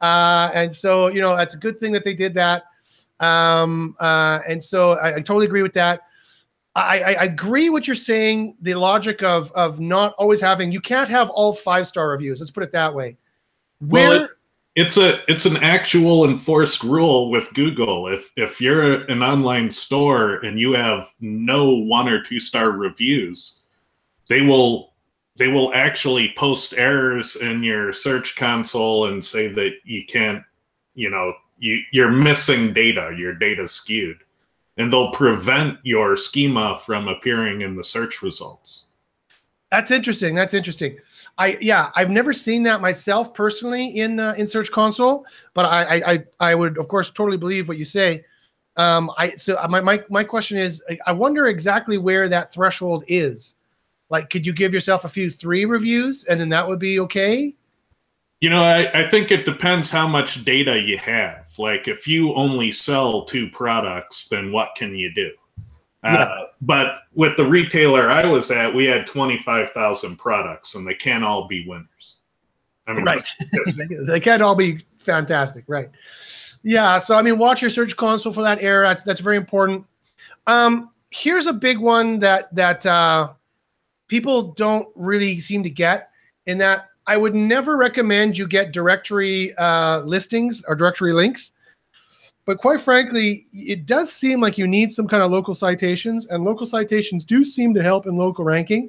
[0.01, 2.65] uh, and so you know that's a good thing that they did that.
[3.21, 6.03] Um, uh, and so I, I totally agree with that.
[6.77, 8.57] I, I, agree what you're saying.
[8.61, 12.39] The logic of of not always having you can't have all five star reviews.
[12.39, 13.17] Let's put it that way.
[13.81, 14.31] Where well, it,
[14.75, 18.09] it's a it's an actual enforced rule with Google.
[18.09, 23.57] If if you're an online store and you have no one or two star reviews,
[24.29, 24.93] they will
[25.37, 30.43] they will actually post errors in your search console and say that you can't,
[30.95, 34.19] you know, you you're missing data, your data skewed.
[34.77, 38.85] And they'll prevent your schema from appearing in the search results.
[39.71, 40.35] That's interesting.
[40.35, 40.99] That's interesting.
[41.39, 46.03] I yeah, I've never seen that myself personally in uh, in Search Console, but I,
[46.13, 48.25] I I would of course totally believe what you say.
[48.77, 53.57] Um, I so my my my question is, I wonder exactly where that threshold is.
[54.09, 57.56] Like, could you give yourself a few three reviews and then that would be okay?
[58.41, 61.47] You know, I, I think it depends how much data you have.
[61.59, 65.31] Like, if you only sell two products, then what can you do?
[66.05, 66.17] Yeah.
[66.17, 71.25] Uh, but with the retailer I was at, we had 25,000 products and they can't
[71.25, 72.17] all be winners.
[72.87, 73.27] I mean, right.
[74.07, 75.65] they can't all be fantastic.
[75.67, 75.89] Right.
[76.63, 76.99] Yeah.
[76.99, 78.85] So, I mean, watch your search console for that error.
[78.85, 79.87] That's, that's very important.
[80.47, 83.33] Um, here's a big one that, that, uh,
[84.09, 86.11] people don't really seem to get
[86.47, 91.53] in that I would never recommend you get directory, uh, listings or directory links
[92.47, 96.45] but quite frankly, it does seem like you need some kind of local citations, and
[96.45, 98.89] local citations do seem to help in local ranking.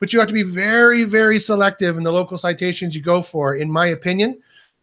[0.00, 3.54] But you have to be very, very selective in the local citations you go for,
[3.54, 4.40] in my opinion.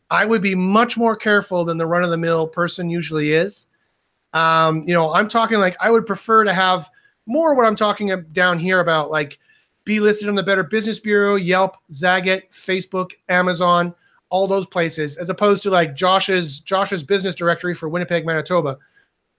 [0.09, 3.67] I would be much more careful than the run of the mill person usually is.
[4.33, 6.89] Um, you know, I'm talking like I would prefer to have
[7.25, 9.39] more what I'm talking down here about, like
[9.85, 13.93] be listed on the Better Business Bureau, Yelp, Zagat, Facebook, Amazon
[14.29, 18.77] all those places, as opposed to like Josh's Josh's business directory for Winnipeg, Manitoba,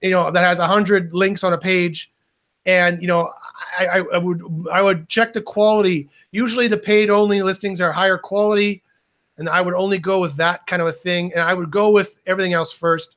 [0.01, 2.11] you know, that has a hundred links on a page.
[2.65, 3.31] And you know,
[3.79, 6.09] I, I would I would check the quality.
[6.31, 8.81] Usually the paid only listings are higher quality,
[9.37, 11.31] and I would only go with that kind of a thing.
[11.33, 13.15] And I would go with everything else first.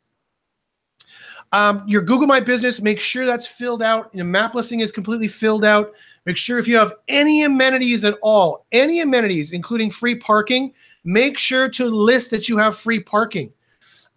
[1.53, 4.13] Um, your Google My Business, make sure that's filled out.
[4.13, 5.93] The map listing is completely filled out.
[6.27, 11.39] Make sure if you have any amenities at all, any amenities, including free parking, make
[11.39, 13.53] sure to list that you have free parking.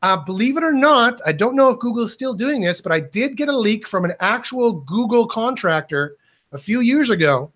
[0.01, 2.91] Uh, believe it or not, I don't know if Google is still doing this, but
[2.91, 6.17] I did get a leak from an actual Google contractor
[6.51, 7.53] a few years ago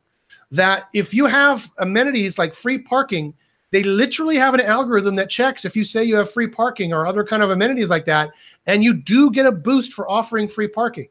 [0.51, 3.33] that if you have amenities like free parking,
[3.71, 7.05] they literally have an algorithm that checks if you say you have free parking or
[7.05, 8.31] other kind of amenities like that,
[8.65, 11.09] and you do get a boost for offering free parking.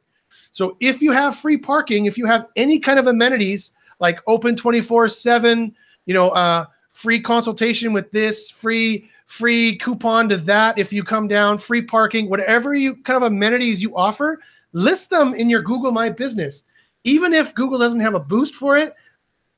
[0.53, 4.57] So if you have free parking, if you have any kind of amenities like open
[4.57, 5.75] 24 7,
[6.07, 11.27] you know, uh, free consultation with this, free free coupon to that if you come
[11.29, 14.41] down, free parking, whatever you kind of amenities you offer,
[14.73, 16.63] list them in your Google My Business.
[17.05, 18.95] Even if Google doesn't have a boost for it,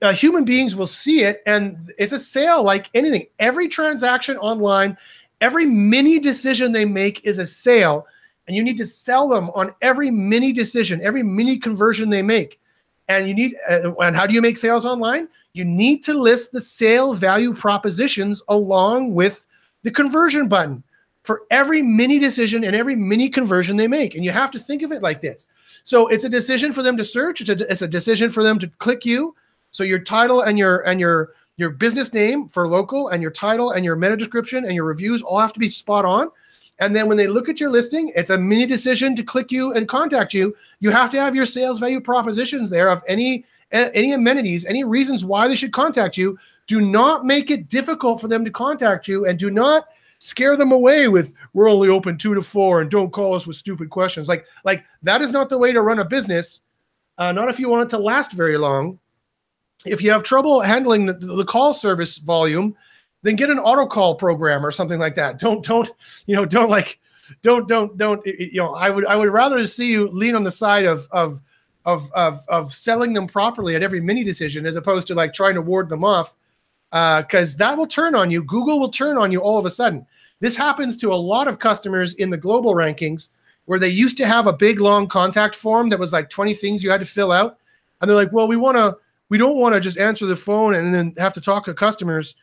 [0.01, 3.27] uh, human beings will see it and it's a sale like anything.
[3.39, 4.97] Every transaction online,
[5.41, 8.07] every mini decision they make is a sale
[8.49, 12.59] and you need to sell them on every mini decision, every mini conversion they make.
[13.07, 15.29] And you need, uh, and how do you make sales online?
[15.53, 19.47] You need to list the sale value propositions along with
[19.83, 20.83] the conversion button
[21.25, 24.15] for every mini decision and every mini conversion they make.
[24.15, 25.47] And you have to think of it like this.
[25.85, 27.43] So it's a decision for them to search.
[27.43, 29.35] It's a, it's a decision for them to click you.
[29.71, 33.73] So your title and your and your your business name for local and your title
[33.73, 36.31] and your meta description and your reviews all have to be spot on.
[36.81, 39.73] And then when they look at your listing, it's a mini decision to click you
[39.73, 40.55] and contact you.
[40.81, 45.27] You have to have your sales value propositions there of any any amenities, any reasons
[45.27, 46.39] why they should contact you.
[46.67, 49.89] Do not make it difficult for them to contact you and do not
[50.21, 53.57] scare them away with we're only open 2 to 4 and don't call us with
[53.57, 54.29] stupid questions.
[54.29, 56.63] Like like that is not the way to run a business.
[57.19, 58.99] Uh, not if you want it to last very long.
[59.85, 62.75] If you have trouble handling the, the call service volume,
[63.23, 65.39] then get an auto call program or something like that.
[65.39, 65.91] Don't don't
[66.27, 66.99] you know don't like
[67.43, 70.53] don't don't don't you know I would I would rather see you lean on the
[70.53, 71.41] side of of
[71.85, 75.55] of of of selling them properly at every mini decision as opposed to like trying
[75.55, 76.35] to ward them off
[76.91, 78.43] because uh, that will turn on you.
[78.43, 80.07] Google will turn on you all of a sudden.
[80.41, 83.31] This happens to a lot of customers in the global rankings
[83.67, 86.83] where they used to have a big long contact form that was like 20 things
[86.83, 87.59] you had to fill out
[88.01, 88.97] and they're like well we want to
[89.29, 92.35] we don't want to just answer the phone and then have to talk to customers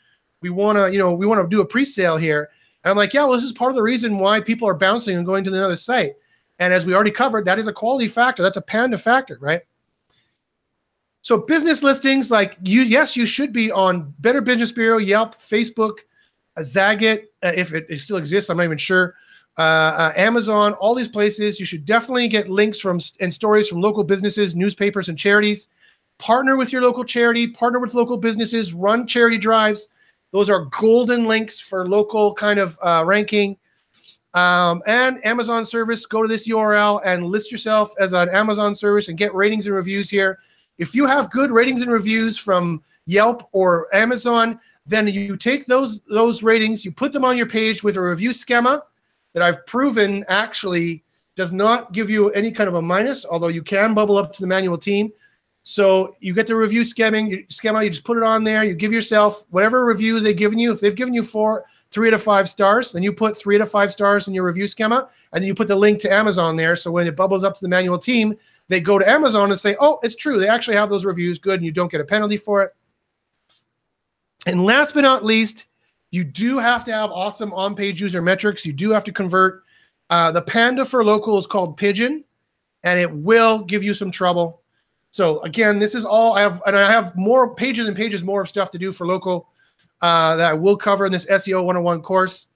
[0.46, 2.50] we want to, you know, we want to do a pre-sale here.
[2.84, 5.18] And I'm like, yeah, well, this is part of the reason why people are bouncing
[5.18, 6.14] and going to another site.
[6.60, 8.44] And as we already covered, that is a quality factor.
[8.44, 9.62] That's a panda factor, right?
[11.24, 15.98] So business listings, like you, yes, you should be on Better Business Bureau, Yelp, Facebook,
[16.56, 18.52] uh, Zagat, uh, if it, it, still exists.
[18.52, 19.16] I'm not even sure.
[19.58, 21.60] Uh, uh, Amazon, all these places.
[21.60, 25.70] You should definitely get links from and stories from local businesses, newspapers, and charities.
[26.20, 27.48] Partner with your local charity.
[27.48, 28.76] Partner with local businesses.
[28.76, 29.90] Run charity drives.
[30.36, 33.56] Those are golden links for local kind of uh, ranking.
[34.34, 39.08] Um, and Amazon service, go to this URL and list yourself as an Amazon service
[39.08, 40.40] and get ratings and reviews here.
[40.78, 46.02] If you have good ratings and reviews from Yelp or Amazon, then you take those
[46.10, 48.84] those ratings, you put them on your page with a review schema
[49.32, 51.02] that I've proven actually
[51.38, 54.42] does not give you any kind of a minus, although you can bubble up to
[54.42, 55.14] the manual team.
[55.68, 58.64] So you get the review scheming, you schema, you just put it on there.
[58.64, 60.72] You give yourself whatever review they've given you.
[60.72, 63.92] If they've given you four, three to five stars, then you put three to five
[63.92, 66.76] stars in your review schema, and then you put the link to Amazon there.
[66.76, 69.76] So when it bubbles up to the manual team, they go to Amazon and say,
[69.80, 70.40] "Oh, it's true.
[70.40, 71.40] They actually have those reviews.
[71.40, 72.76] Good, and you don't get a penalty for it."
[74.46, 75.66] And last but not least,
[76.12, 78.68] you do have to have awesome on-page user metrics.
[78.68, 79.64] You do have to convert.
[80.12, 82.24] Uh, the Panda for local is called Pigeon,
[82.84, 84.62] and it will give you some trouble.
[85.16, 88.42] So again, this is all I have, and I have more pages and pages more
[88.42, 89.48] of stuff to do for local
[90.02, 92.48] uh, that I will cover in this SEO 101 course.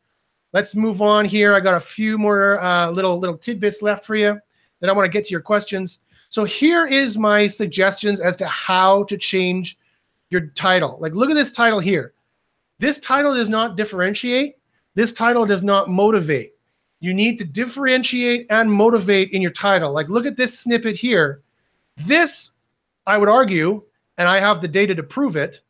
[0.52, 1.54] Let's move on here.
[1.56, 4.38] I got a few more uh, little little tidbits left for you.
[4.82, 6.00] Then I want to get to your questions.
[6.28, 9.78] So here is my suggestions as to how to change
[10.30, 10.98] your title.
[11.00, 12.12] Like, look at this title here.
[12.78, 14.56] This title does not differentiate.
[14.96, 16.56] This title does not motivate.
[17.00, 19.94] You need to differentiate and motivate in your title.
[19.94, 21.42] Like, look at this snippet here
[22.00, 22.52] this,
[23.06, 23.84] I would argue,
[24.18, 25.62] and I have the data to prove it,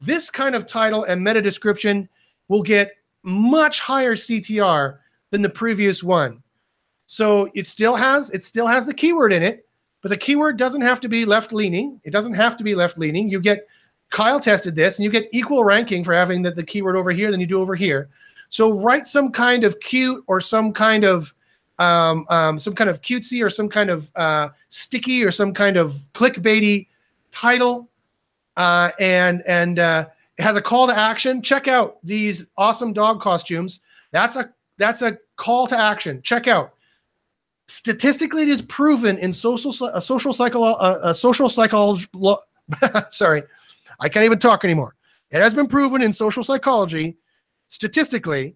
[0.00, 2.08] this kind of title and meta description
[2.48, 4.98] will get much higher CTR
[5.30, 6.42] than the previous one.
[7.06, 9.66] So it still has it still has the keyword in it,
[10.00, 12.00] but the keyword doesn't have to be left leaning.
[12.04, 13.28] It doesn't have to be left leaning.
[13.28, 13.66] You get
[14.10, 17.30] Kyle tested this, and you get equal ranking for having the, the keyword over here
[17.30, 18.10] than you do over here.
[18.50, 21.34] So write some kind of cute or some kind of
[21.82, 25.76] um, um, some kind of cutesy or some kind of uh, sticky or some kind
[25.76, 26.86] of clickbaity
[27.30, 27.88] title,
[28.56, 30.06] uh, and and uh,
[30.38, 31.42] it has a call to action.
[31.42, 33.80] Check out these awesome dog costumes.
[34.12, 36.22] That's a that's a call to action.
[36.22, 36.74] Check out.
[37.66, 42.06] Statistically, it is proven in social a social psycho a social psychology.
[43.10, 43.42] sorry,
[43.98, 44.94] I can't even talk anymore.
[45.30, 47.16] It has been proven in social psychology,
[47.68, 48.54] statistically,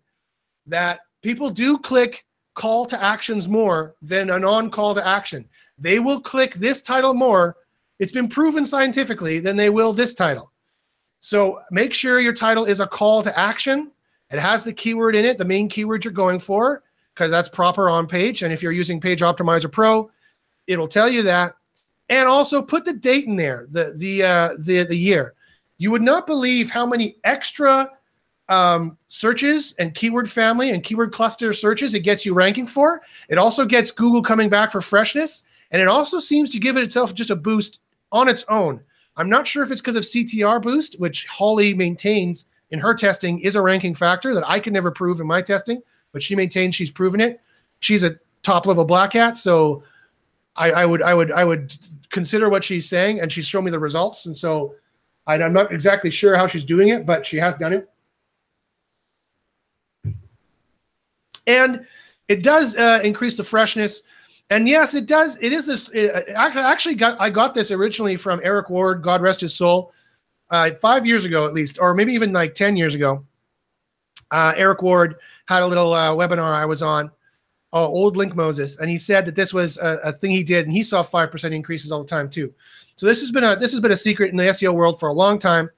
[0.66, 2.25] that people do click
[2.56, 5.48] call to actions more than a non call to action.
[5.78, 7.56] They will click this title more.
[8.00, 10.50] It's been proven scientifically than they will this title.
[11.20, 13.92] So make sure your title is a call to action.
[14.30, 16.82] It has the keyword in it, the main keyword you're going for,
[17.14, 18.42] because that's proper on page.
[18.42, 20.10] And if you're using Page Optimizer Pro,
[20.66, 21.54] it'll tell you that.
[22.08, 25.34] And also put the date in there, the the uh, the the year.
[25.78, 27.90] You would not believe how many extra
[28.48, 33.02] um, searches and keyword family and keyword cluster searches it gets you ranking for.
[33.28, 35.44] It also gets Google coming back for freshness.
[35.70, 37.80] And it also seems to give it itself just a boost
[38.12, 38.80] on its own.
[39.16, 43.38] I'm not sure if it's because of CTR boost, which Holly maintains in her testing
[43.40, 45.82] is a ranking factor that I can never prove in my testing,
[46.12, 47.40] but she maintains she's proven it.
[47.80, 49.36] She's a top level black hat.
[49.36, 49.82] So
[50.56, 51.76] I, I would I would I would
[52.10, 54.26] consider what she's saying, and she's shown me the results.
[54.26, 54.74] And so
[55.26, 57.88] I, I'm not exactly sure how she's doing it, but she has done it.
[61.46, 61.86] And
[62.28, 64.02] it does uh, increase the freshness.
[64.50, 65.38] And yes, it does.
[65.40, 65.88] It is this.
[65.92, 69.92] It, I actually got I got this originally from Eric Ward, God rest his soul,
[70.50, 73.24] uh, five years ago at least, or maybe even like ten years ago.
[74.30, 75.16] Uh, Eric Ward
[75.48, 77.10] had a little uh, webinar I was on,
[77.72, 80.64] uh, old Link Moses, and he said that this was a, a thing he did,
[80.64, 82.52] and he saw five percent increases all the time too.
[82.96, 85.08] So this has been a this has been a secret in the SEO world for
[85.08, 85.70] a long time.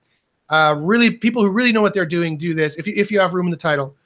[0.50, 2.76] Uh, really, people who really know what they're doing do this.
[2.76, 3.96] If you if you have room in the title,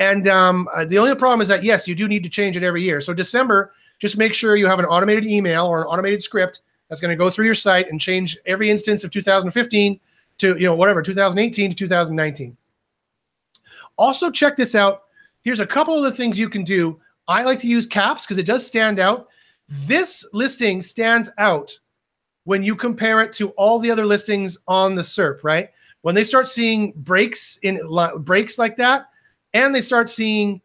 [0.00, 2.62] and um, uh, the only problem is that yes, you do need to change it
[2.62, 3.02] every year.
[3.02, 7.02] So December, just make sure you have an automated email or an automated script that's
[7.02, 10.00] going to go through your site and change every instance of 2015
[10.38, 12.56] to you know whatever 2018 to 2019.
[13.98, 15.02] Also, check this out.
[15.42, 16.98] Here's a couple of the things you can do.
[17.28, 19.28] I like to use caps because it does stand out.
[19.68, 21.78] This listing stands out
[22.44, 25.68] when you compare it to all the other listings on the SERP, right?
[26.00, 27.78] When they start seeing breaks in
[28.20, 29.09] breaks like that,
[29.52, 30.60] and they start seeing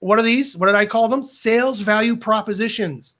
[0.00, 0.56] what are these?
[0.56, 1.24] What did I call them?
[1.24, 3.16] Sales value propositions.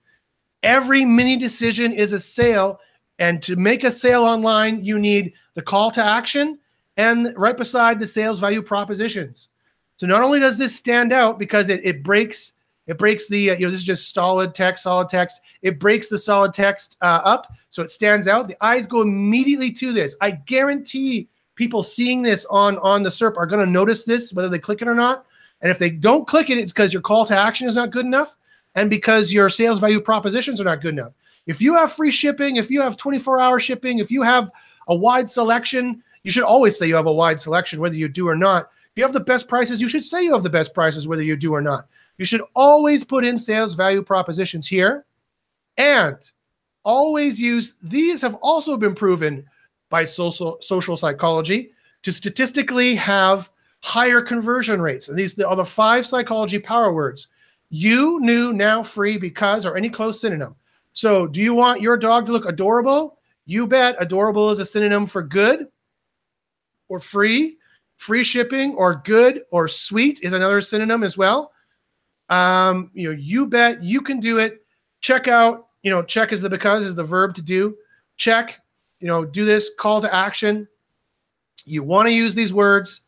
[0.62, 2.80] Every mini decision is a sale.
[3.18, 6.58] And to make a sale online, you need the call to action
[6.96, 9.48] and right beside the sales value propositions.
[9.96, 12.52] So not only does this stand out because it, it breaks
[12.86, 16.08] it breaks the uh, you know this is just solid text solid text it breaks
[16.08, 20.14] the solid text uh, up so it stands out the eyes go immediately to this
[20.20, 24.48] i guarantee people seeing this on on the SERP are going to notice this, whether
[24.48, 25.26] they click it or not.
[25.62, 28.06] And if they don't click it, it's because your call to action is not good
[28.06, 28.36] enough,
[28.74, 31.12] and because your sales value propositions are not good enough.
[31.46, 34.50] If you have free shipping, if you have 24 hour shipping, if you have
[34.88, 38.28] a wide selection, you should always say you have a wide selection, whether you do
[38.28, 38.70] or not.
[38.90, 41.22] If you have the best prices, you should say you have the best prices, whether
[41.22, 41.86] you do or not.
[42.18, 45.04] You should always put in sales value propositions here
[45.76, 46.16] and
[46.84, 49.44] always use these have also been proven
[49.96, 51.70] by social social psychology
[52.02, 55.08] to statistically have higher conversion rates.
[55.08, 57.28] And these are the five psychology power words.
[57.70, 60.54] You knew now free because or any close synonym.
[60.92, 63.18] So, do you want your dog to look adorable?
[63.46, 65.68] You bet adorable is a synonym for good
[66.90, 67.56] or free.
[67.96, 71.52] Free shipping or good or sweet is another synonym as well.
[72.28, 74.60] Um, you know, you bet you can do it.
[75.00, 77.78] Check out, you know, check is the because is the verb to do.
[78.18, 78.60] Check
[79.00, 80.68] you know, do this call to action.
[81.64, 83.02] You want to use these words.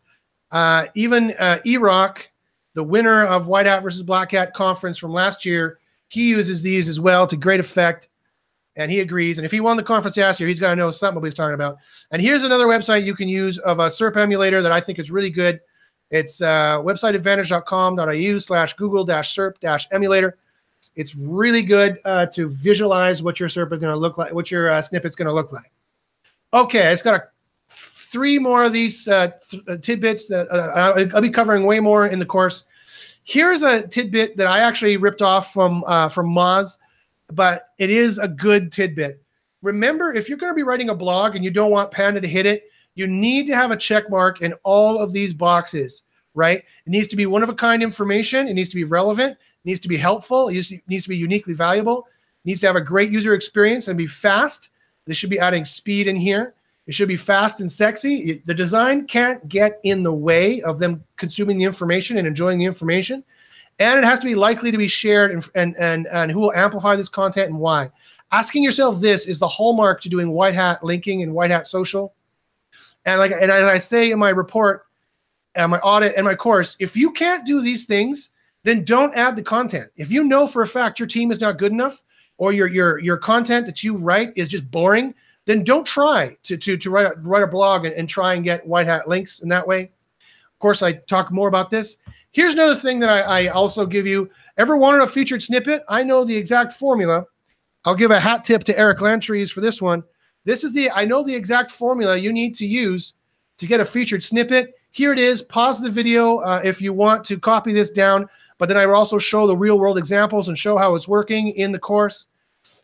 [0.51, 2.29] Uh, even uh, E-Rock,
[2.75, 5.79] the winner of White Hat versus Black Hat conference from last year,
[6.09, 8.09] he uses these as well to great effect.
[8.77, 9.39] And he agrees.
[9.39, 11.35] And if he won the conference last year, he's got to know something what he's
[11.35, 11.79] talking about.
[12.13, 15.11] And here's another website you can use of a SERP emulator that I think is
[15.11, 15.61] really good.
[16.11, 20.39] It's uh, websiteadvantage.com.au slash Google dash SERP dash emulator.
[20.95, 24.51] It's really good uh, to visualize what your SERP is going to look like, what
[24.51, 25.71] your uh, snippet's going to look like.
[26.53, 27.25] Okay, it's got a,
[27.69, 32.07] three more of these uh, th- uh, tidbits that uh, I'll be covering way more
[32.07, 32.65] in the course.
[33.25, 36.79] Here's a tidbit that I actually ripped off from uh, from Moz,
[37.29, 39.23] but it is a good tidbit.
[39.61, 42.29] Remember, if you're going to be writing a blog and you don't want Panda to
[42.29, 46.59] hit it, you need to have a check mark in all of these boxes, right?
[46.59, 48.49] It needs to be one of a kind information.
[48.49, 49.33] It needs to be relevant.
[49.33, 50.49] It needs to be helpful.
[50.49, 52.07] It needs to be uniquely valuable.
[52.45, 54.71] It needs to have a great user experience and be fast
[55.09, 56.55] they should be adding speed in here.
[56.87, 58.43] It should be fast and sexy.
[58.45, 62.65] The design can't get in the way of them consuming the information and enjoying the
[62.65, 63.25] information.
[63.79, 66.53] And it has to be likely to be shared and, and, and, and who will
[66.53, 67.91] amplify this content and why.
[68.33, 72.15] Asking yourself this is the hallmark to doing white hat linking and white hat social.
[73.05, 74.87] And like and as I say in my report,
[75.55, 78.31] and my audit and my course, if you can't do these things,
[78.63, 79.91] then don't add the content.
[79.97, 82.03] If you know for a fact your team is not good enough,
[82.39, 85.15] or your your your content that you write is just boring,
[85.45, 88.45] then don't try to to to write a, write a blog and, and try and
[88.45, 89.83] get white hat links in that way.
[89.83, 91.99] Of course, I talk more about this.
[92.33, 94.31] Here's another thing that I, I also give you.
[94.57, 95.85] Ever wanted a featured snippet?
[95.89, 97.25] I know the exact formula.
[97.85, 100.03] I'll give a hat tip to Eric Lancheres for this one.
[100.45, 103.15] This is the I know the exact formula you need to use
[103.59, 104.75] to get a featured snippet.
[104.91, 105.43] Here it is.
[105.43, 108.29] Pause the video uh, if you want to copy this down.
[108.59, 111.73] But then I also show the real world examples and show how it's working in
[111.73, 112.27] the course.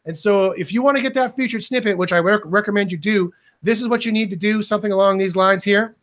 [0.07, 2.99] And so if you want to get that featured snippet, which I rec- recommend you
[2.99, 5.97] do, this is what you need to do, something along these lines here.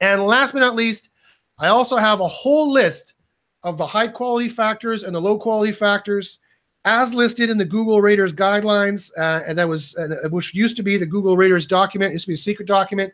[0.00, 1.10] And last but not least,
[1.58, 3.14] I also have a whole list
[3.62, 6.38] of the high quality factors and the low quality factors
[6.84, 9.10] as listed in the Google Raters guidelines.
[9.16, 12.26] Uh, and that was, uh, which used to be the Google Raters document, it used
[12.26, 13.12] to be a secret document.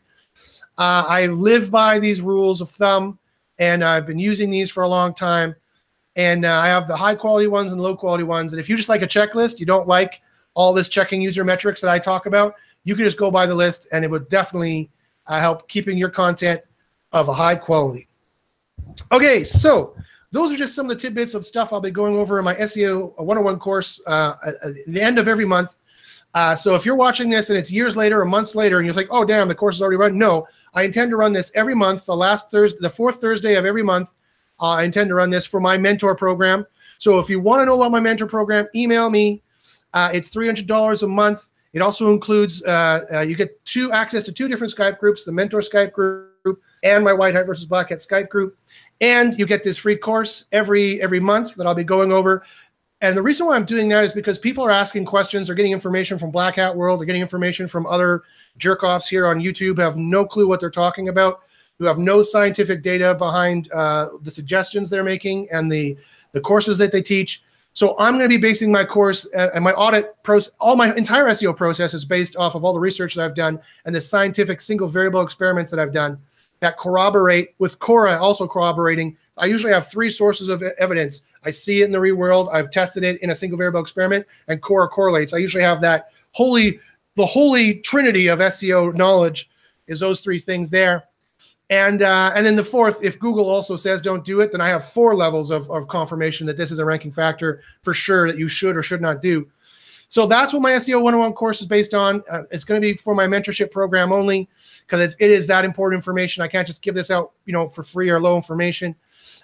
[0.79, 3.19] Uh, I live by these rules of thumb
[3.61, 5.55] and I've been using these for a long time.
[6.17, 8.53] And uh, I have the high quality ones and low quality ones.
[8.53, 10.21] And if you just like a checklist, you don't like
[10.55, 13.55] all this checking user metrics that I talk about, you can just go by the
[13.55, 14.91] list and it would definitely
[15.29, 16.61] uh, help keeping your content
[17.13, 18.09] of a high quality.
[19.13, 19.95] Okay, so
[20.33, 22.55] those are just some of the tidbits of stuff I'll be going over in my
[22.55, 25.77] SEO 101 course uh, at the end of every month.
[26.35, 28.95] Uh, so if you're watching this and it's years later or months later and you're
[28.95, 30.17] like, oh, damn, the course is already run.
[30.17, 33.65] No, I intend to run this every month, the last Thursday, the fourth Thursday of
[33.65, 34.15] every month.
[34.61, 36.67] Uh, I intend to run this for my mentor program.
[36.99, 39.43] So if you want to know about my mentor program, email me.
[39.95, 41.49] Uh, it's $300 a month.
[41.73, 45.33] It also includes, uh, uh, you get two access to two different Skype groups, the
[45.33, 48.57] mentor Skype group and my White Hat versus Black Hat Skype group.
[49.01, 52.45] And you get this free course every every month that I'll be going over.
[53.03, 55.73] And the reason why I'm doing that is because people are asking questions, they're getting
[55.73, 58.23] information from Black Hat World, they're getting information from other
[58.59, 61.41] jerk offs here on YouTube have no clue what they're talking about,
[61.79, 65.97] who have no scientific data behind uh, the suggestions they're making and the,
[66.33, 67.43] the courses that they teach.
[67.73, 70.95] So I'm going to be basing my course uh, and my audit process, all my
[70.95, 74.01] entire SEO process is based off of all the research that I've done and the
[74.01, 76.19] scientific single variable experiments that I've done
[76.61, 79.17] that corroborate with Cora also corroborating.
[79.37, 81.23] I usually have three sources of evidence.
[81.45, 82.49] I see it in the real world.
[82.53, 85.33] I've tested it in a single variable experiment, and Cora correlates.
[85.33, 86.81] I usually have that holy,
[87.17, 89.51] the holy trinity of SEO knowledge
[89.87, 91.05] is those three things there.
[91.71, 94.69] And uh, and then the fourth, if Google also says don't do it, then I
[94.69, 98.39] have four levels of, of confirmation that this is a ranking factor for sure that
[98.39, 99.47] you should or should not do.
[100.09, 102.25] So that's what my SEO 101 course is based on.
[102.29, 104.49] Uh, it's going to be for my mentorship program only
[104.81, 106.43] because it is that important information.
[106.43, 108.97] I can't just give this out, you know, for free or low information.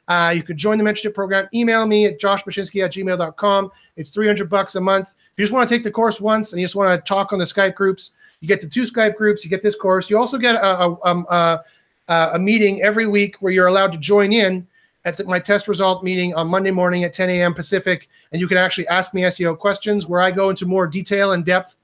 [0.08, 1.48] Uh, you could join the mentorship program.
[1.52, 3.72] Email me at joshbachynski at gmail.com.
[3.96, 5.14] It's 300 bucks a month.
[5.32, 7.32] If you just want to take the course once and you just want to talk
[7.32, 9.44] on the Skype groups, you get the two Skype groups.
[9.44, 10.08] You get this course.
[10.08, 11.64] You also get a, a, um, a,
[12.08, 14.66] a meeting every week where you're allowed to join in
[15.04, 17.54] at the, my test result meeting on Monday morning at 10 a.m.
[17.54, 21.32] Pacific, and you can actually ask me SEO questions where I go into more detail
[21.32, 21.76] and depth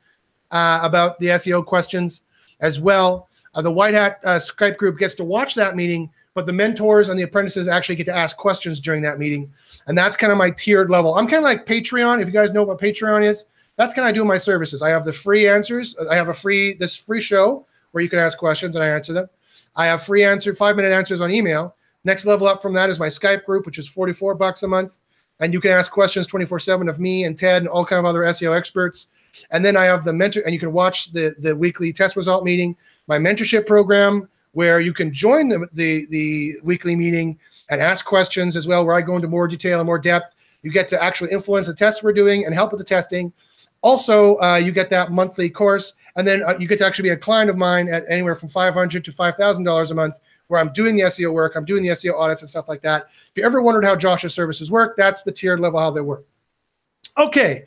[0.51, 2.23] uh, about the SEO questions
[2.61, 3.29] as well.
[3.55, 7.09] Uh, the White Hat uh, Skype group gets to watch that meeting, but the mentors
[7.09, 9.53] and the apprentices actually get to ask questions during that meeting,
[9.87, 11.15] and that's kind of my tiered level.
[11.15, 12.21] I'm kind of like Patreon.
[12.21, 14.83] If you guys know what Patreon is, that's kind of I do my services.
[14.83, 15.97] I have the free answers.
[16.11, 19.13] I have a free this free show where you can ask questions and I answer
[19.13, 19.29] them.
[19.77, 21.75] I have free answer five minute answers on email
[22.05, 25.01] Next level up from that is my Skype group, which is 44 bucks a month.
[25.41, 28.05] And you can ask questions 24 7 of me and Ted and all kind of
[28.05, 29.09] other SEO experts.
[29.51, 32.45] And then I have the mentor, and you can watch the, the weekly test result
[32.45, 32.77] meeting,
[33.07, 37.39] my mentorship program, where you can join the, the, the weekly meeting
[37.71, 40.35] and ask questions as well, where I go into more detail and more depth.
[40.63, 43.33] You get to actually influence the tests we're doing and help with the testing.
[43.81, 47.15] Also, uh, you get that monthly course, and then uh, you get to actually be
[47.15, 50.15] a client of mine at anywhere from 500 to $5,000 a month
[50.49, 53.09] where I'm doing the SEO work, I'm doing the SEO audits and stuff like that.
[53.31, 56.27] If you ever wondered how Josh's services work, that's the tiered level how they work.
[57.17, 57.65] Okay.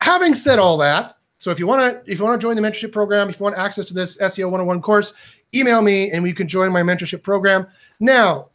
[0.00, 2.62] Having said all that, so if you want to if you want to join the
[2.62, 5.14] mentorship program, if you want access to this SEO 101 course,
[5.54, 7.66] email me and we can join my mentorship program.
[7.98, 8.50] Now,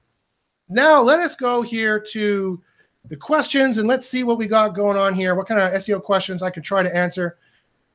[0.69, 2.61] now let us go here to
[3.09, 5.33] the questions and let's see what we got going on here.
[5.33, 7.37] What kind of SEO questions I can try to answer.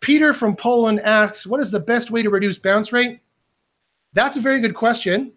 [0.01, 3.20] Peter from Poland asks, what is the best way to reduce bounce rate?
[4.12, 5.32] That's a very good question.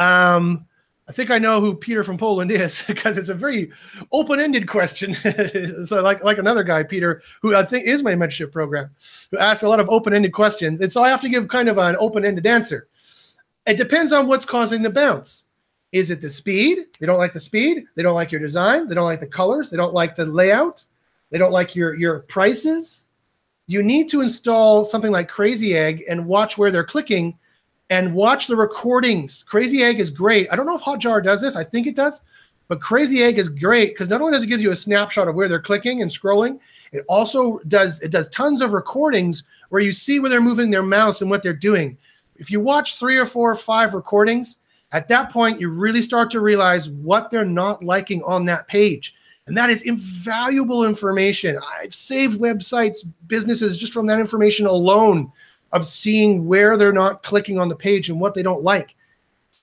[0.00, 0.66] Um,
[1.06, 3.70] I think I know who Peter from Poland is because it's a very
[4.12, 5.14] open-ended question.
[5.86, 8.90] so, like like another guy, Peter, who I think is my mentorship program,
[9.30, 11.78] who asks a lot of open-ended questions, and so I have to give kind of
[11.78, 12.88] an open-ended answer.
[13.66, 15.44] It depends on what's causing the bounce.
[15.92, 16.86] Is it the speed?
[16.98, 17.84] They don't like the speed.
[17.94, 18.88] They don't like your design.
[18.88, 19.70] They don't like the colors.
[19.70, 20.84] They don't like the layout.
[21.30, 23.06] They don't like your your prices.
[23.66, 27.38] You need to install something like Crazy Egg and watch where they're clicking
[27.90, 29.42] and watch the recordings.
[29.42, 30.48] Crazy Egg is great.
[30.50, 31.56] I don't know if Hotjar does this.
[31.56, 32.22] I think it does.
[32.68, 35.34] But Crazy Egg is great because not only does it give you a snapshot of
[35.34, 36.58] where they're clicking and scrolling,
[36.92, 40.82] it also does it does tons of recordings where you see where they're moving their
[40.82, 41.98] mouse and what they're doing.
[42.36, 44.58] If you watch three or four or five recordings,
[44.92, 49.14] at that point you really start to realize what they're not liking on that page.
[49.46, 51.58] And that is invaluable information.
[51.78, 55.30] I've saved websites, businesses just from that information alone
[55.74, 58.94] of seeing where they're not clicking on the page and what they don't like.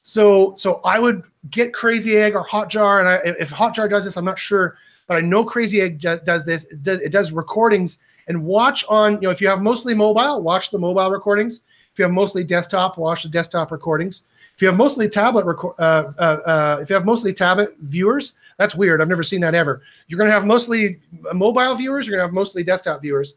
[0.03, 4.17] So so I would get Crazy Egg or Hotjar, and I, if Hotjar does this,
[4.17, 6.65] I'm not sure, but I know Crazy Egg does this.
[6.65, 7.97] It does, recordings
[8.27, 9.13] and watch on.
[9.13, 11.61] You know, if you have mostly mobile, watch the mobile recordings.
[11.91, 14.23] If you have mostly desktop, watch the desktop recordings.
[14.55, 18.33] If you have mostly tablet record, uh, uh, uh, if you have mostly tablet viewers,
[18.57, 19.01] that's weird.
[19.01, 19.81] I've never seen that ever.
[20.07, 20.99] You're going to have mostly
[21.33, 22.05] mobile viewers.
[22.05, 23.35] You're going to have mostly desktop viewers.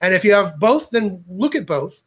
[0.00, 2.02] And if you have both, then look at both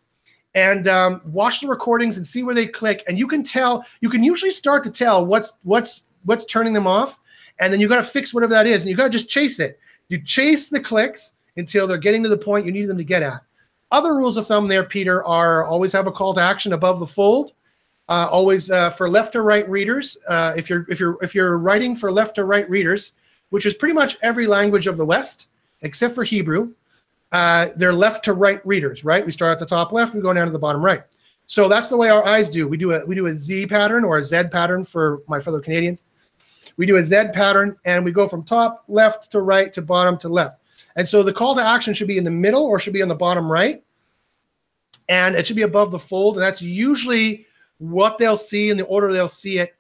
[0.54, 3.04] and um, watch the recordings and see where they click.
[3.08, 6.88] And you can tell, you can usually start to tell what's what's what's turning them
[6.88, 7.20] off.
[7.60, 9.60] and then you got to fix whatever that is, and you got to just chase
[9.60, 9.80] it.
[10.10, 13.22] You chase the clicks until they're getting to the point you need them to get
[13.22, 13.42] at.
[13.92, 17.08] Other rules of thumb there, Peter, are always have a call to action above the
[17.08, 17.54] fold.
[18.10, 20.18] Uh, always uh, for left or right readers.
[20.28, 23.14] Uh, if you're if you're if you're writing for left or right readers,
[23.52, 25.48] which is pretty much every language of the West
[25.82, 26.74] except for Hebrew,
[27.32, 29.03] uh, they're left to right readers.
[29.03, 29.25] Right?
[29.25, 31.03] We start at the top left, we go down to the bottom right.
[31.47, 32.67] So that's the way our eyes do.
[32.67, 35.59] We do a we do a Z pattern or a Z pattern for my fellow
[35.59, 36.05] Canadians.
[36.77, 40.17] We do a Z pattern and we go from top left to right to bottom
[40.19, 40.61] to left.
[40.95, 43.07] And so the call to action should be in the middle or should be on
[43.07, 43.84] the bottom right.
[45.09, 46.38] And it should be above the fold.
[46.38, 47.45] And that's usually
[47.79, 49.75] what they'll see in the order they'll see it.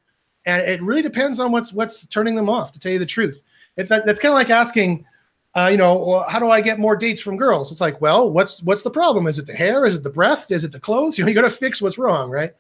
[0.45, 3.43] And it really depends on what's what's turning them off, to tell you the truth.
[3.77, 5.05] It, that, that's kind of like asking,
[5.53, 7.71] uh, you know, how do I get more dates from girls?
[7.71, 9.27] It's like, well, what's what's the problem?
[9.27, 9.85] Is it the hair?
[9.85, 10.49] Is it the breath?
[10.49, 11.17] Is it the clothes?
[11.17, 12.53] You know, you got to fix what's wrong, right?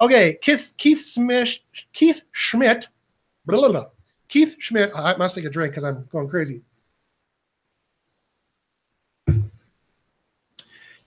[0.00, 1.58] Okay, Keith Keith Smith
[1.92, 2.88] Keith Schmidt,
[3.44, 3.86] blah, blah, blah.
[4.28, 4.90] Keith Schmidt.
[4.94, 6.62] I must take a drink because I'm going crazy.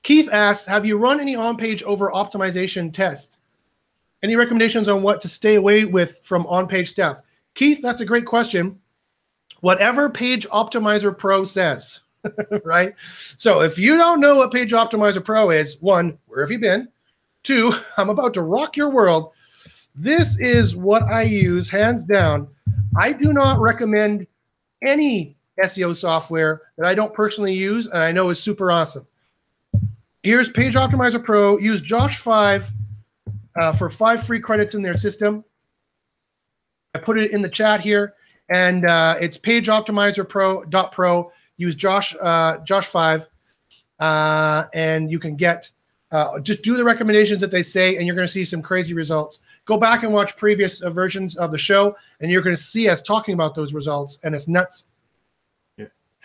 [0.01, 3.37] Keith asks, have you run any on-page over optimization tests?
[4.23, 7.21] Any recommendations on what to stay away with from on-page stuff?
[7.53, 8.79] Keith, that's a great question.
[9.61, 11.99] Whatever Page Optimizer Pro says,
[12.63, 12.95] right?
[13.37, 16.87] So if you don't know what Page Optimizer Pro is, one, where have you been?
[17.43, 19.31] Two, I'm about to rock your world.
[19.95, 22.47] This is what I use, hands down.
[22.97, 24.27] I do not recommend
[24.85, 29.05] any SEO software that I don't personally use and I know is super awesome.
[30.23, 31.57] Here's Page Optimizer Pro.
[31.57, 32.71] Use Josh 5
[33.59, 35.43] uh, for five free credits in their system.
[36.93, 38.15] I put it in the chat here,
[38.49, 41.31] and uh, it's Page Optimizer Pro dot Pro.
[41.57, 43.27] Use Josh uh, Josh 5,
[43.99, 45.69] uh, and you can get
[46.11, 48.93] uh, just do the recommendations that they say, and you're going to see some crazy
[48.93, 49.39] results.
[49.65, 52.89] Go back and watch previous uh, versions of the show, and you're going to see
[52.89, 54.85] us talking about those results, and it's nuts.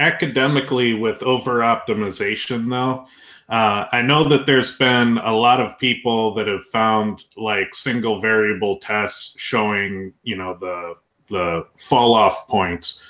[0.01, 3.07] Academically, with over optimization, though,
[3.49, 8.21] uh, I know that there's been a lot of people that have found like single
[8.21, 10.95] variable tests showing, you know, the
[11.31, 13.03] the fall off points.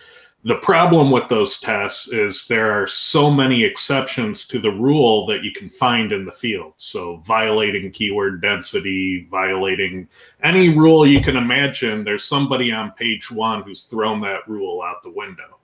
[0.47, 5.43] The problem with those tests is there are so many exceptions to the rule that
[5.43, 6.75] you can find in the field.
[6.77, 10.07] So violating keyword density, violating
[10.43, 15.03] any rule you can imagine, there's somebody on page one who's thrown that rule out
[15.03, 15.59] the window.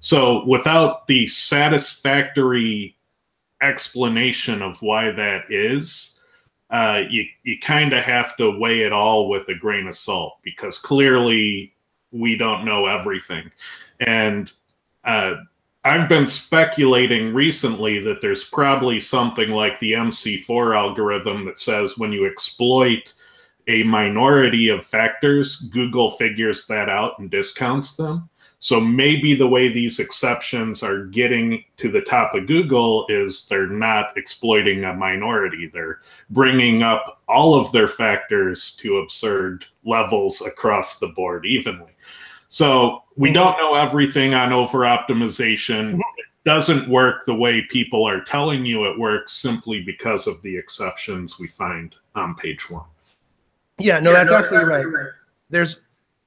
[0.00, 2.96] So without the satisfactory
[3.60, 6.18] explanation of why that is,
[6.70, 10.38] uh, you you kind of have to weigh it all with a grain of salt
[10.42, 11.73] because clearly
[12.14, 13.50] we don't know everything,
[14.00, 14.52] and
[15.04, 15.34] uh,
[15.84, 22.10] I've been speculating recently that there's probably something like the MC4 algorithm that says when
[22.10, 23.12] you exploit
[23.68, 28.30] a minority of factors, Google figures that out and discounts them.
[28.64, 33.66] So maybe the way these exceptions are getting to the top of Google is they're
[33.66, 35.66] not exploiting a minority.
[35.70, 36.00] They're
[36.30, 41.92] bringing up all of their factors to absurd levels across the board evenly.
[42.48, 43.34] So we Mm-hmm.
[43.34, 45.98] don't know everything on over optimization.
[45.98, 50.56] It doesn't work the way people are telling you it works simply because of the
[50.56, 52.86] exceptions we find on page one.
[53.78, 55.08] Yeah, no, that's absolutely right.
[55.50, 55.80] There's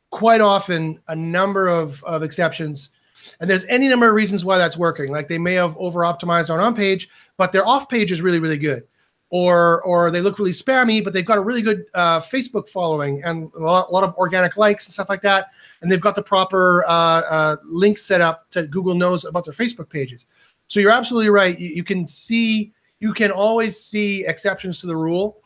[0.10, 2.92] quite often a number of, of exceptions,
[3.40, 5.12] and there's any number of reasons why that's working.
[5.12, 8.40] Like they may have over optimized on on page, but their off page is really,
[8.40, 8.84] really good.
[9.30, 13.22] Or, or they look really spammy, but they've got a really good uh, Facebook following
[13.26, 15.48] and a lot, a lot of organic likes and stuff like that.
[15.82, 19.54] And they've got the proper uh, uh, links set up that Google knows about their
[19.54, 20.28] Facebook pages.
[20.70, 21.60] So you're absolutely right.
[21.60, 25.42] You, you can see, you can always see exceptions to the rule.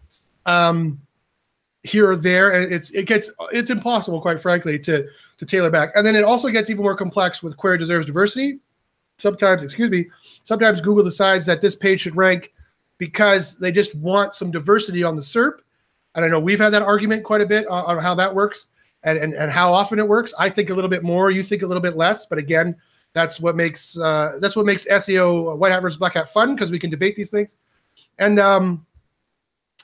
[0.46, 1.02] Um,
[1.84, 5.08] here or there, and it's it gets it's impossible, quite frankly, to
[5.38, 5.92] to tailor back.
[5.96, 8.60] And then it also gets even more complex with query deserves diversity.
[9.18, 10.08] Sometimes, excuse me,
[10.44, 12.54] sometimes Google decides that this page should rank
[12.98, 15.60] because they just want some diversity on the SERP.
[16.16, 18.68] And I know we've had that argument quite a bit on, on how that works
[19.04, 20.34] and, and and how often it works.
[20.38, 22.76] I think a little bit more, you think a little bit less, but again,
[23.14, 26.72] that's what makes uh, that's what makes SEO White Hat versus Black Hat fun because
[26.72, 27.58] we can debate these things.
[28.20, 28.86] And um,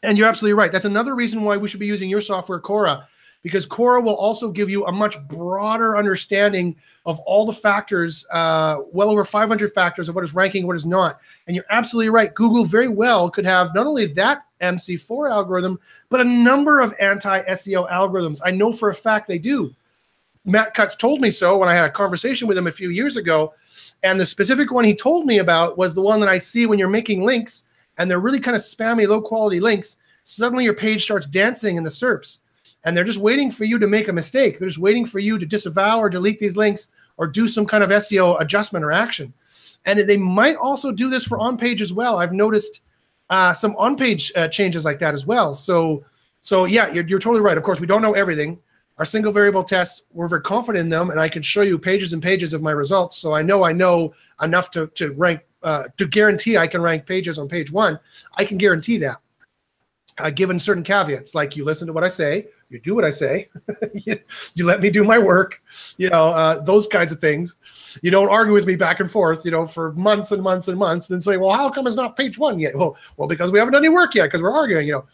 [0.04, 0.72] and you're absolutely right.
[0.72, 3.08] That's another reason why we should be using your software, Cora,
[3.42, 6.76] because Cora will also give you a much broader understanding
[7.06, 10.86] of all the factors, uh, well over 500 factors of what is ranking, what is
[10.86, 11.20] not.
[11.48, 12.34] And you're absolutely right.
[12.34, 15.80] Google very well could have not only that MC4 algorithm,
[16.10, 18.42] but a number of anti SEO algorithms.
[18.44, 19.72] I know for a fact they do.
[20.44, 23.18] Matt Cutts told me so when I had a conversation with him a few years
[23.18, 23.54] ago.
[24.04, 26.80] And the specific one he told me about was the one that I see when
[26.80, 27.66] you're making links
[27.98, 29.98] and they're really kind of spammy, low quality links.
[30.24, 32.40] Suddenly your page starts dancing in the SERPs.
[32.84, 34.60] and they're just waiting for you to make a mistake.
[34.60, 37.84] They're just waiting for you to disavow or delete these links or do some kind
[37.84, 39.34] of SEO adjustment or action.
[39.86, 42.18] And they might also do this for on page as well.
[42.20, 42.82] I've noticed
[43.30, 45.54] uh, some on page uh, changes like that as well.
[45.54, 46.06] So,
[46.42, 47.58] so yeah, you're, you're totally right.
[47.58, 48.60] Of course, we don't know everything.
[48.98, 52.14] Our single variable tests, we're very confident in them, and I can show you pages
[52.14, 53.18] and pages of my results.
[53.18, 57.06] So I know I know enough to, to rank, uh, to guarantee I can rank
[57.06, 58.00] pages on page one.
[58.38, 59.18] I can guarantee that,
[60.18, 63.10] uh, given certain caveats, like you listen to what I say, you do what I
[63.10, 63.50] say,
[63.94, 64.18] you,
[64.54, 65.62] you, let me do my work,
[65.98, 67.58] you know, uh, those kinds of things.
[68.02, 70.78] You don't argue with me back and forth, you know, for months and months and
[70.80, 72.74] months, then say, well, how come it's not page one yet?
[72.74, 75.06] Well, well, because we haven't done any work yet, because we're arguing, you know.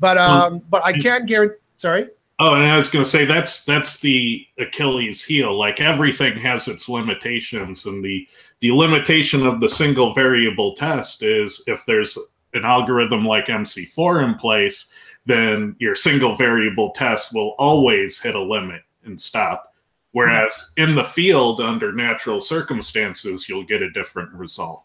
[0.00, 1.56] But um, but I can't guarantee.
[1.76, 2.08] Sorry.
[2.38, 5.56] Oh, and I was going to say that's that's the Achilles heel.
[5.56, 8.26] Like everything has its limitations, and the
[8.60, 12.18] the limitation of the single variable test is if there's
[12.54, 14.92] an algorithm like MC4 in place,
[15.26, 19.74] then your single variable test will always hit a limit and stop.
[20.12, 24.84] Whereas in the field, under natural circumstances, you'll get a different result.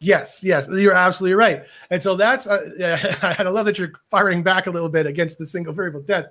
[0.00, 1.64] Yes, yes, you're absolutely right.
[1.90, 5.46] And so that's, uh, I love that you're firing back a little bit against the
[5.46, 6.30] single variable test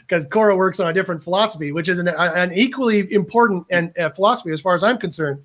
[0.00, 4.10] because Cora works on a different philosophy, which is an, an equally important and uh,
[4.10, 5.42] philosophy as far as I'm concerned.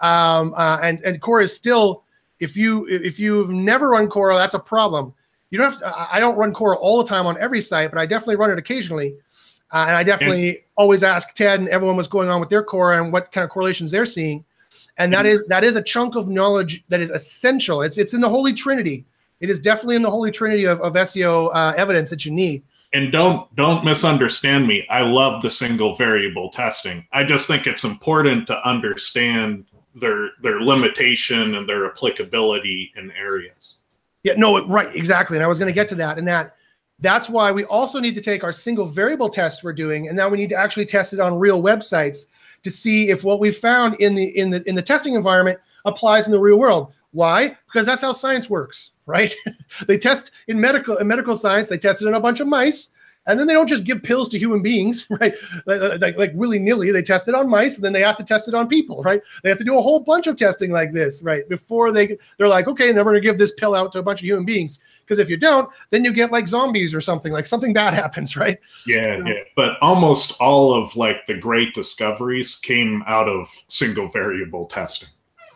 [0.00, 2.04] Um, uh, and and Cora is still,
[2.40, 5.14] if you if you've never run Cora, that's a problem
[5.50, 7.98] you don't have to, I don't run Cora all the time on every site, but
[7.98, 9.14] I definitely run it occasionally.
[9.72, 12.62] Uh, and I definitely and, always ask Ted and everyone what's going on with their
[12.62, 14.44] Cora and what kind of correlations they're seeing.
[14.98, 17.82] And that is that is a chunk of knowledge that is essential.
[17.82, 19.04] It's it's in the Holy Trinity.
[19.40, 22.62] It is definitely in the Holy Trinity of, of SEO uh, evidence that you need.
[22.92, 24.86] And don't don't misunderstand me.
[24.88, 27.06] I love the single variable testing.
[27.12, 33.76] I just think it's important to understand their their limitation and their applicability in areas.
[34.22, 35.36] Yeah, no, right, exactly.
[35.36, 36.18] And I was going to get to that.
[36.18, 36.56] And that
[37.00, 40.28] that's why we also need to take our single variable test we're doing, and now
[40.28, 42.26] we need to actually test it on real websites
[42.62, 46.26] to see if what we found in the in the in the testing environment applies
[46.26, 46.92] in the real world.
[47.18, 47.56] Why?
[47.66, 49.34] Because that's how science works, right?
[49.88, 52.92] they test in medical in medical science, they tested on a bunch of mice
[53.26, 55.34] and then they don't just give pills to human beings, right?
[55.66, 56.92] Like, like, like willy nilly.
[56.92, 59.20] They test it on mice, and then they have to test it on people, right?
[59.42, 61.46] They have to do a whole bunch of testing like this, right?
[61.48, 64.20] Before they they're like, okay, now we're gonna give this pill out to a bunch
[64.20, 64.78] of human beings.
[65.04, 67.32] Because if you don't, then you get like zombies or something.
[67.32, 68.58] Like something bad happens, right?
[68.86, 69.42] Yeah, yeah.
[69.56, 75.08] But almost all of like the great discoveries came out of single variable testing.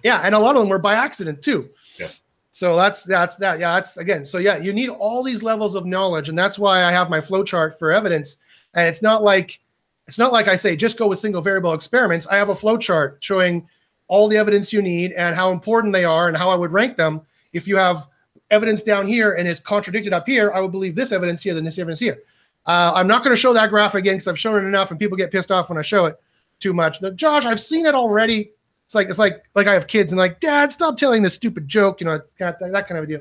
[0.02, 1.70] Yeah, and a lot of them were by accident too.
[1.98, 2.08] Yeah.
[2.50, 3.58] So that's that's that.
[3.58, 4.24] Yeah, that's again.
[4.24, 7.20] So yeah, you need all these levels of knowledge, and that's why I have my
[7.20, 8.36] flowchart for evidence.
[8.74, 9.60] And it's not like
[10.06, 12.26] it's not like I say just go with single variable experiments.
[12.26, 13.68] I have a flowchart showing
[14.08, 16.96] all the evidence you need and how important they are and how I would rank
[16.96, 17.22] them.
[17.52, 18.06] If you have
[18.50, 21.64] evidence down here and it's contradicted up here, I would believe this evidence here than
[21.64, 22.18] this evidence here.
[22.66, 25.00] Uh, I'm not going to show that graph again because I've shown it enough, and
[25.00, 26.20] people get pissed off when I show it
[26.60, 27.00] too much.
[27.00, 28.52] The, Josh, I've seen it already.
[28.92, 31.66] It's like it's like like I have kids and like, Dad, stop telling this stupid
[31.66, 31.98] joke.
[31.98, 33.20] You know, that, that kind of a deal.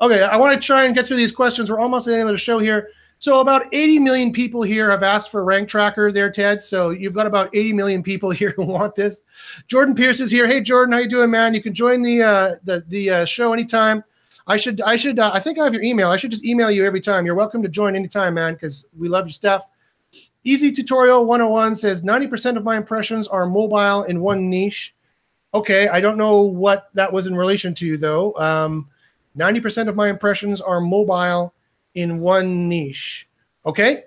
[0.00, 1.70] Okay, I want to try and get through these questions.
[1.70, 2.88] We're almost at the end of the show here.
[3.18, 6.62] So about 80 million people here have asked for rank tracker there, Ted.
[6.62, 9.20] So you've got about 80 million people here who want this.
[9.66, 10.46] Jordan Pierce is here.
[10.46, 11.52] Hey, Jordan, how you doing, man?
[11.52, 14.02] You can join the uh, the the uh, show anytime.
[14.46, 16.08] I should I should uh, I think I have your email.
[16.08, 17.26] I should just email you every time.
[17.26, 19.66] You're welcome to join anytime, man, because we love your stuff.
[20.46, 24.93] Easy Tutorial 101 says 90% of my impressions are mobile in one niche.
[25.54, 28.34] Okay, I don't know what that was in relation to, though.
[28.34, 28.88] Um,
[29.38, 31.54] 90% of my impressions are mobile
[31.94, 33.28] in one niche.
[33.64, 34.04] Okay,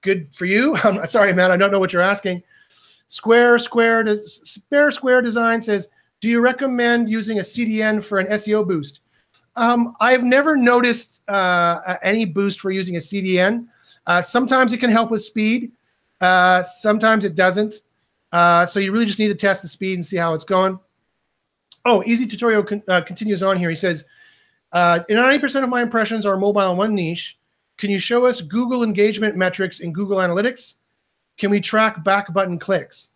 [0.00, 0.74] good for you.
[0.84, 1.50] I'm sorry, man.
[1.50, 2.42] I don't know what you're asking.
[3.08, 5.88] Square Square Spare Square Design says,
[6.20, 9.00] "Do you recommend using a CDN for an SEO boost?"
[9.56, 13.66] Um, I've never noticed uh, any boost for using a CDN.
[14.06, 15.72] Uh, sometimes it can help with speed.
[16.20, 17.82] Uh, sometimes it doesn't.
[18.32, 20.78] Uh, so you really just need to test the speed and see how it's going.
[21.84, 23.70] Oh, Easy Tutorial con- uh, continues on here.
[23.70, 24.04] He says,
[24.72, 27.38] uh, 90% of my impressions are mobile one niche.
[27.78, 30.74] Can you show us Google engagement metrics in Google Analytics?
[31.38, 33.08] Can we track back button clicks?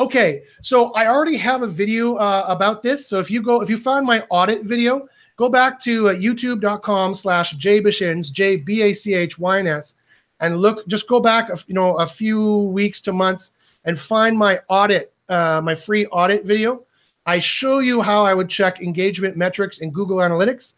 [0.00, 3.06] Okay, so I already have a video uh, about this.
[3.06, 7.14] So if you go, if you find my audit video, go back to uh, youtube.com
[7.14, 9.94] slash jbachyns, J-B-A-C-H-Y-N-S,
[10.40, 13.52] and look, just go back, you know, a few weeks to months
[13.84, 16.82] and find my audit, uh, my free audit video.
[17.26, 20.74] I show you how I would check engagement metrics in Google Analytics.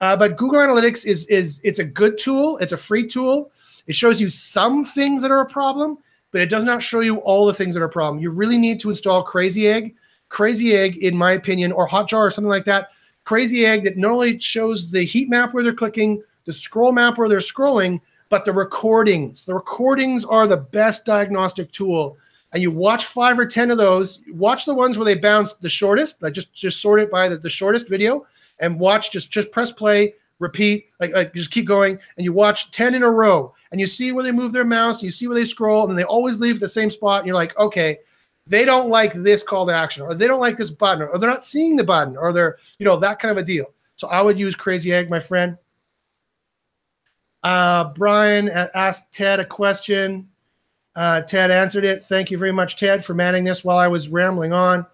[0.00, 2.58] Uh, but Google Analytics is is it's a good tool.
[2.58, 3.50] It's a free tool.
[3.86, 5.98] It shows you some things that are a problem,
[6.32, 8.22] but it does not show you all the things that are a problem.
[8.22, 9.94] You really need to install Crazy Egg,
[10.28, 12.90] Crazy Egg, in my opinion, or Hotjar or something like that.
[13.24, 17.18] Crazy Egg that not only shows the heat map where they're clicking, the scroll map
[17.18, 22.16] where they're scrolling, but the recordings, the recordings are the best diagnostic tool.
[22.52, 25.68] And you watch five or 10 of those, watch the ones where they bounce the
[25.68, 28.26] shortest, like just, just sort it by the, the shortest video
[28.58, 31.98] and watch, just, just press play, repeat, like, like just keep going.
[32.16, 35.02] And you watch 10 in a row and you see where they move their mouse,
[35.02, 37.20] you see where they scroll, and they always leave the same spot.
[37.20, 37.98] And you're like, okay,
[38.46, 41.30] they don't like this call to action, or they don't like this button, or they're
[41.30, 43.66] not seeing the button, or they're, you know, that kind of a deal.
[43.94, 45.56] So I would use Crazy Egg, my friend.
[47.42, 50.29] Uh, Brian asked Ted a question.
[50.96, 52.02] Uh, Ted answered it.
[52.02, 54.86] Thank you very much, Ted, for manning this while I was rambling on.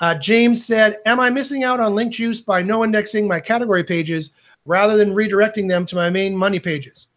[0.00, 3.84] Uh, James said, Am I missing out on link juice by no indexing my category
[3.84, 4.30] pages
[4.64, 7.08] rather than redirecting them to my main money pages?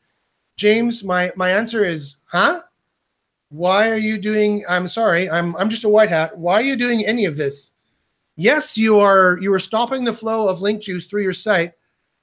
[0.57, 2.61] James, my, my answer is, Huh?
[3.49, 4.63] Why are you doing?
[4.69, 6.37] I'm sorry, I'm, I'm just a white hat.
[6.37, 7.73] Why are you doing any of this?
[8.37, 11.73] Yes, you are you are stopping the flow of link juice through your site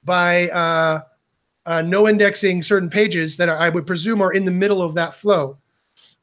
[0.03, 1.01] by uh,
[1.67, 5.13] uh, no indexing certain pages that I would presume are in the middle of that
[5.13, 5.58] flow.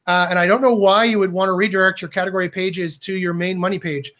[0.07, 3.15] Uh, and I don't know why you would want to redirect your category pages to
[3.15, 4.13] your main money page.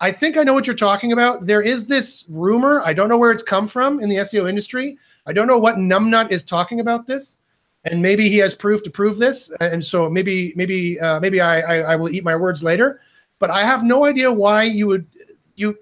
[0.00, 1.46] I think I know what you're talking about.
[1.46, 2.80] There is this rumor.
[2.84, 4.98] I don't know where it's come from in the SEO industry.
[5.26, 7.38] I don't know what numbnut is talking about this,
[7.84, 9.50] and maybe he has proof to prove this.
[9.60, 13.00] And so maybe maybe uh, maybe I, I I will eat my words later.
[13.38, 15.06] But I have no idea why you would
[15.54, 15.76] you.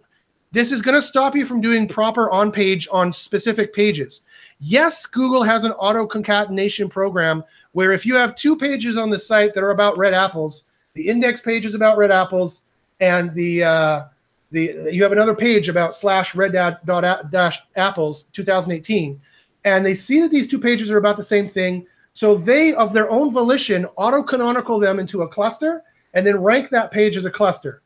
[0.53, 4.23] This is going to stop you from doing proper on page on specific pages.
[4.59, 9.19] Yes, Google has an auto concatenation program where if you have two pages on the
[9.19, 10.65] site that are about red apples,
[10.95, 12.63] the index page is about red apples,
[13.01, 14.05] and the uh,
[14.51, 19.21] the you have another page about slash red dot dash apples 2018,
[19.65, 21.87] and they see that these two pages are about the same thing.
[22.13, 26.69] So they, of their own volition, auto canonical them into a cluster and then rank
[26.71, 27.83] that page as a cluster.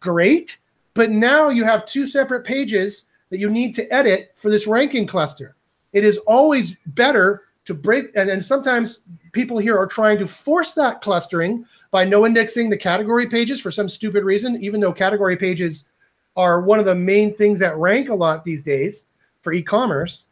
[0.00, 0.58] Great.
[0.94, 5.06] But now you have two separate pages that you need to edit for this ranking
[5.06, 5.54] cluster
[5.92, 9.02] it is always better to break and, and sometimes
[9.32, 13.70] people here are trying to force that clustering by no indexing the category pages for
[13.70, 15.88] some stupid reason even though category pages
[16.36, 19.08] are one of the main things that rank a lot these days
[19.42, 20.24] for e-commerce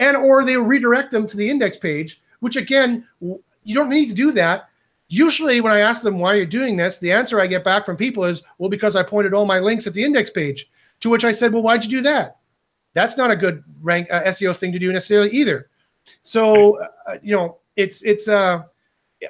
[0.00, 3.06] and or they redirect them to the index page which again
[3.64, 4.68] you don't need to do that.
[5.08, 6.98] Usually when i ask them why you're doing this?
[6.98, 9.86] the answer i get back from people is well because i pointed all my links
[9.86, 10.70] at the index page.
[11.00, 12.38] To which i said well why'd you do that?
[12.94, 15.68] That's not a good rank uh, SEO thing to do necessarily either.
[16.22, 18.62] So uh, you know, it's it's uh,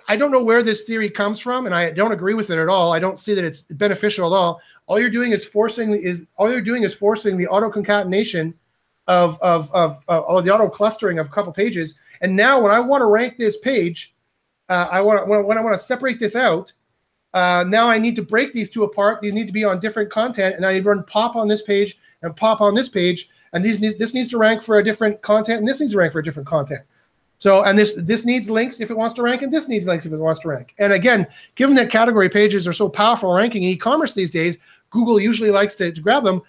[0.08, 2.68] I don't know where this theory comes from, and I don't agree with it at
[2.68, 2.92] all.
[2.92, 4.60] I don't see that it's beneficial at all.
[4.86, 8.54] All you're doing is forcing is all you're doing is forcing the auto concatenation
[9.06, 11.98] of of of, uh, or the auto clustering of a couple pages.
[12.20, 14.14] And now, when I want to rank this page,
[14.68, 16.72] uh, I want when, when I want to separate this out.
[17.32, 19.20] Uh, now I need to break these two apart.
[19.20, 21.62] These need to be on different content, and I need to run pop on this
[21.62, 25.22] page and pop on this page and these this needs to rank for a different
[25.22, 26.82] content, and this needs to rank for a different content.
[27.38, 30.06] So, and this this needs links if it wants to rank, and this needs links
[30.06, 30.74] if it wants to rank.
[30.78, 34.58] And again, given that category pages are so powerful ranking in e-commerce these days,
[34.90, 36.42] Google usually likes to, to grab them.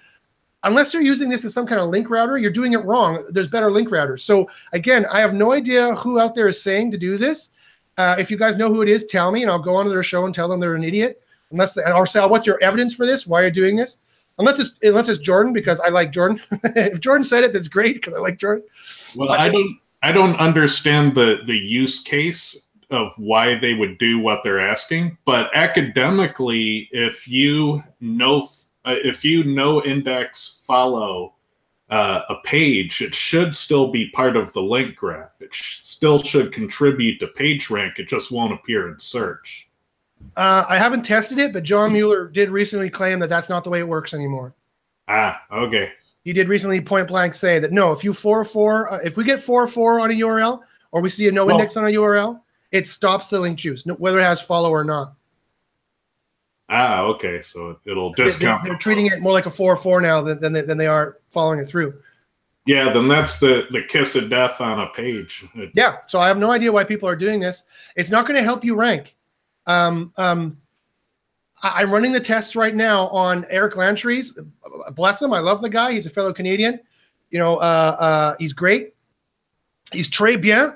[0.63, 3.23] Unless you're using this as some kind of link router, you're doing it wrong.
[3.29, 4.21] There's better link routers.
[4.21, 7.51] So again, I have no idea who out there is saying to do this.
[7.97, 10.01] Uh, if you guys know who it is, tell me, and I'll go onto their
[10.01, 11.21] show and tell them they're an idiot.
[11.51, 13.27] Unless, they, or say, what's your evidence for this?
[13.27, 13.97] Why are you're doing this?
[14.37, 16.41] Unless it's unless it's Jordan because I like Jordan.
[16.63, 18.63] if Jordan said it, that's great because I like Jordan.
[19.15, 24.19] Well, I don't I don't understand the the use case of why they would do
[24.19, 28.47] what they're asking, but academically, if you know
[28.85, 31.33] uh, if you know index follow
[31.89, 35.41] uh, a page, it should still be part of the link graph.
[35.41, 37.99] It sh- still should contribute to page rank.
[37.99, 39.64] It just won't appear in search.
[40.35, 43.69] Uh, I haven't tested it, but John Mueller did recently claim that that's not the
[43.69, 44.53] way it works anymore.
[45.07, 45.91] Ah, okay.
[46.23, 49.23] He did recently point blank say that no, if you four four, uh, if we
[49.23, 50.61] get four four on a URL
[50.91, 53.85] or we see a no well, index on a URL, it stops the link juice,
[53.85, 55.13] whether it has follow or not.
[56.67, 57.41] Ah, okay.
[57.41, 58.63] So it'll discount.
[58.63, 60.87] They, are treating it more like a four four now than than they, than they
[60.87, 61.93] are following it through.
[62.65, 65.45] Yeah, then that's the the kiss of death on a page.
[65.75, 67.63] Yeah, so I have no idea why people are doing this.
[67.95, 69.14] It's not going to help you rank.
[69.67, 70.57] Um, um,
[71.61, 74.37] I, am running the tests right now on Eric Lancheres'.
[74.95, 75.33] Bless him.
[75.33, 75.93] I love the guy.
[75.93, 76.79] He's a fellow Canadian.
[77.31, 78.93] You know, uh, uh, he's great.
[79.91, 80.75] He's très bien,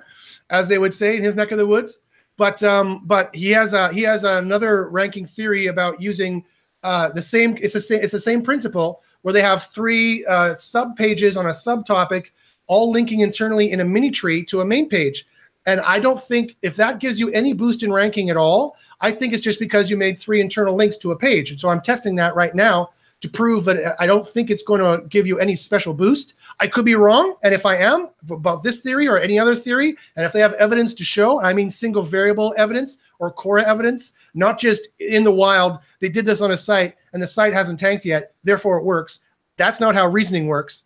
[0.50, 2.00] as they would say in his neck of the woods.
[2.38, 6.46] But um, but he has a he has another ranking theory about using
[6.84, 7.58] uh, the same.
[7.62, 8.02] It's a same.
[8.02, 12.28] It's the same principle where they have three uh, sub pages on a subtopic,
[12.68, 15.28] all linking internally in a mini tree to a main page.
[15.66, 19.12] And I don't think if that gives you any boost in ranking at all, I
[19.12, 21.52] think it's just because you made three internal links to a page.
[21.52, 22.90] And so I'm testing that right now
[23.22, 26.36] to prove that I don't think it's going to give you any special boost.
[26.60, 27.36] I could be wrong.
[27.44, 30.54] And if I am about this theory or any other theory, and if they have
[30.54, 35.32] evidence to show, I mean single variable evidence or Cora evidence, not just in the
[35.32, 38.86] wild, they did this on a site and the site hasn't tanked yet, therefore it
[38.86, 39.20] works.
[39.58, 40.84] That's not how reasoning works.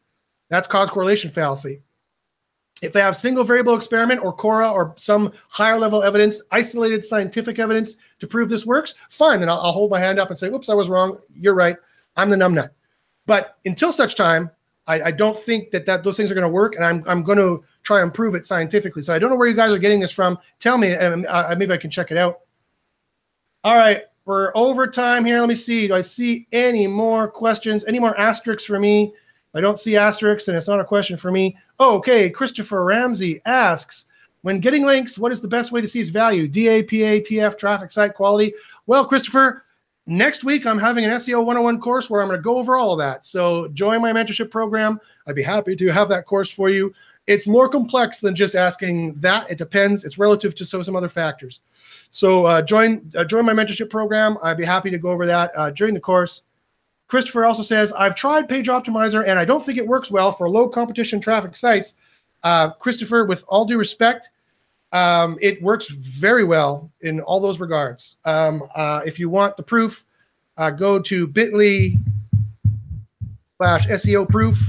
[0.49, 1.81] That's cause correlation fallacy.
[2.81, 7.57] If they have single variable experiment or Cora or some higher level evidence, isolated scientific
[7.57, 9.39] evidence to prove this works, fine.
[9.39, 11.17] Then I'll, I'll hold my hand up and say, whoops, I was wrong.
[11.33, 11.77] You're right.
[12.17, 12.71] I'm the numbnut.
[13.25, 14.51] But until such time,
[14.85, 16.75] I, I don't think that, that those things are going to work.
[16.75, 19.01] And I'm, I'm going to try and prove it scientifically.
[19.01, 20.37] So I don't know where you guys are getting this from.
[20.59, 22.41] Tell me, and uh, maybe I can check it out.
[23.63, 24.03] All right.
[24.25, 25.39] We're over time here.
[25.39, 25.87] Let me see.
[25.87, 27.85] Do I see any more questions?
[27.85, 29.13] Any more asterisks for me?
[29.53, 31.57] I don't see asterisks, and it's not a question for me.
[31.79, 32.29] Oh, okay.
[32.29, 34.07] Christopher Ramsey asks,
[34.41, 36.47] when getting links, what is the best way to see its value?
[36.47, 38.53] DAPA, TF, traffic, site quality.
[38.87, 39.63] Well, Christopher,
[40.05, 42.91] next week I'm having an SEO 101 course where I'm going to go over all
[42.91, 43.23] of that.
[43.23, 44.99] So join my mentorship program.
[45.27, 46.93] I'd be happy to have that course for you.
[47.25, 49.49] It's more complex than just asking that.
[49.49, 50.03] It depends.
[50.03, 51.61] It's relative to so some other factors.
[52.09, 54.37] So uh, join uh, join my mentorship program.
[54.43, 56.43] I'd be happy to go over that uh, during the course.
[57.07, 60.49] Christopher also says, I've tried Page Optimizer and I don't think it works well for
[60.49, 61.95] low competition traffic sites.
[62.43, 64.29] Uh, Christopher, with all due respect,
[64.91, 68.17] um, it works very well in all those regards.
[68.25, 70.05] Um, uh, if you want the proof,
[70.57, 71.97] uh, go to bit.ly
[73.57, 74.61] slash SEO proof.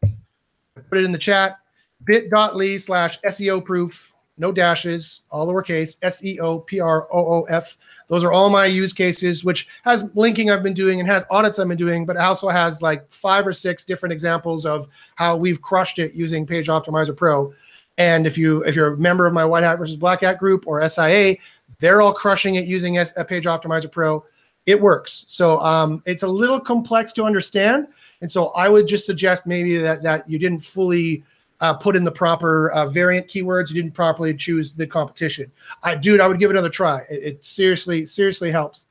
[0.00, 1.58] Put it in the chat.
[2.04, 4.12] bit.ly slash SEO proof.
[4.38, 7.76] No dashes, all lowercase, S E O P R O O F.
[8.10, 11.60] Those are all my use cases, which has linking I've been doing and has audits
[11.60, 15.62] I've been doing, but also has like five or six different examples of how we've
[15.62, 17.54] crushed it using Page Optimizer Pro.
[17.98, 20.66] And if you if you're a member of my White Hat versus Black Hat group
[20.66, 21.36] or SIA,
[21.78, 24.24] they're all crushing it using a Page Optimizer Pro.
[24.66, 25.24] It works.
[25.28, 27.86] So um, it's a little complex to understand,
[28.22, 31.22] and so I would just suggest maybe that that you didn't fully
[31.60, 33.68] uh, put in the proper uh, variant keywords.
[33.68, 35.50] You didn't properly choose the competition.
[35.82, 37.00] I, dude, I would give it another try.
[37.10, 38.86] It, it seriously, seriously helps.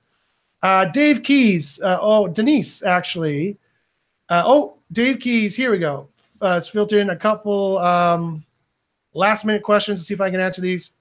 [0.62, 1.82] Uh, Dave Keys.
[1.82, 3.58] Uh, oh, Denise, actually.
[4.30, 5.56] Uh, oh, Dave Keys.
[5.56, 6.08] Here we go.
[6.42, 8.46] Uh, let's filter in a couple um,
[9.14, 10.92] last minute questions to see if I can answer these.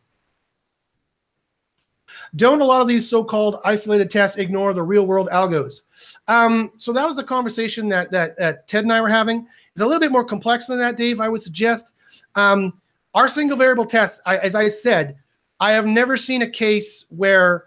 [2.37, 5.83] Don't a lot of these so-called isolated tests ignore the real-world algos?
[6.27, 9.47] Um, so that was the conversation that, that that Ted and I were having
[9.79, 11.20] is a little bit more complex than that, Dave.
[11.20, 11.93] I would suggest
[12.35, 12.81] um,
[13.14, 15.16] our single variable test, I, as I said,
[15.61, 17.64] I have never seen a case where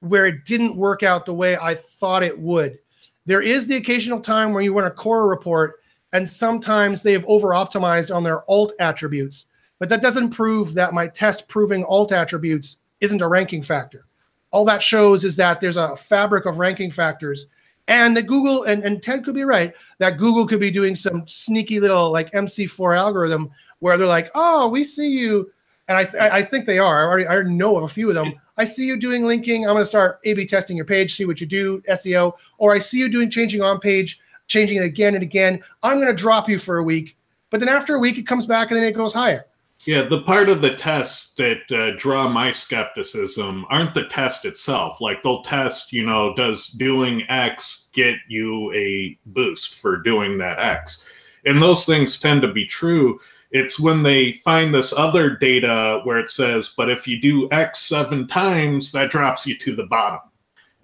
[0.00, 2.78] where it didn't work out the way I thought it would.
[3.24, 5.80] There is the occasional time where you run a Cora report
[6.12, 9.46] and sometimes they've over optimized on their alt attributes,
[9.78, 14.06] but that doesn't prove that my test proving alt attributes isn't a ranking factor.
[14.50, 17.46] All that shows is that there's a fabric of ranking factors
[17.88, 21.26] and that Google and, and Ted could be right that Google could be doing some
[21.26, 25.50] sneaky little like MC4 algorithm where they're like, oh, we see you,
[25.88, 27.00] and I th- I think they are.
[27.00, 28.32] I already I already know of a few of them.
[28.56, 29.66] I see you doing linking.
[29.66, 32.78] I'm going to start A/B testing your page, see what you do SEO, or I
[32.78, 35.62] see you doing changing on page, changing it again and again.
[35.82, 37.16] I'm going to drop you for a week,
[37.50, 39.46] but then after a week it comes back and then it goes higher.
[39.84, 45.00] Yeah, the part of the test that uh, draw my skepticism aren't the test itself.
[45.00, 50.58] Like they'll test, you know, does doing X get you a boost for doing that
[50.58, 51.06] X?
[51.44, 53.20] And those things tend to be true.
[53.52, 57.80] It's when they find this other data where it says, but if you do X
[57.80, 60.20] seven times, that drops you to the bottom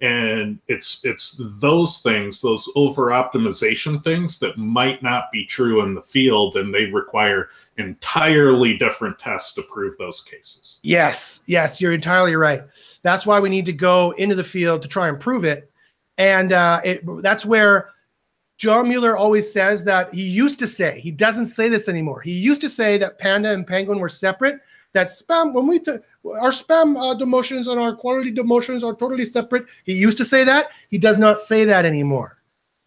[0.03, 5.95] and it's it's those things those over optimization things that might not be true in
[5.95, 7.47] the field and they require
[7.77, 10.79] entirely different tests to prove those cases.
[10.83, 12.63] Yes yes you're entirely right.
[13.01, 15.71] That's why we need to go into the field to try and prove it.
[16.17, 17.89] And uh, it, that's where
[18.57, 22.19] John Mueller always says that he used to say he doesn't say this anymore.
[22.19, 24.59] He used to say that panda and penguin were separate
[24.93, 29.25] that spam when we t- our spam uh, demotions and our quality demotions are totally
[29.25, 29.65] separate.
[29.83, 30.67] He used to say that.
[30.89, 32.37] He does not say that anymore.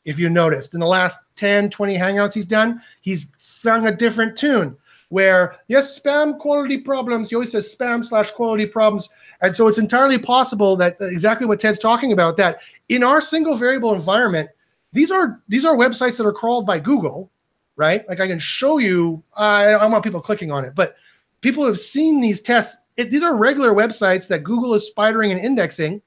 [0.04, 4.38] If you noticed, in the last 10, 20 hangouts he's done, he's sung a different
[4.38, 4.76] tune
[5.08, 7.30] where, yes, spam quality problems.
[7.30, 9.08] He always says spam slash quality problems.
[9.40, 13.56] And so it's entirely possible that exactly what Ted's talking about, that in our single
[13.56, 14.48] variable environment,
[14.92, 17.30] these are these are websites that are crawled by Google,
[17.76, 18.08] right?
[18.08, 20.96] Like I can show you, uh, I want people clicking on it, but
[21.42, 25.40] people have seen these tests it, these are regular websites that Google is spidering and
[25.40, 26.02] indexing.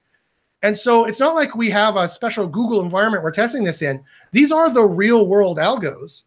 [0.62, 4.04] And so it's not like we have a special Google environment we're testing this in.
[4.32, 6.24] These are the real world algos,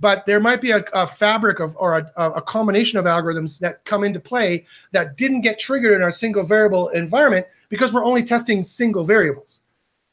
[0.00, 3.84] but there might be a, a fabric of or a, a, combination of algorithms that
[3.84, 8.22] come into play that didn't get triggered in our single variable environment because we're only
[8.22, 9.60] testing single variables.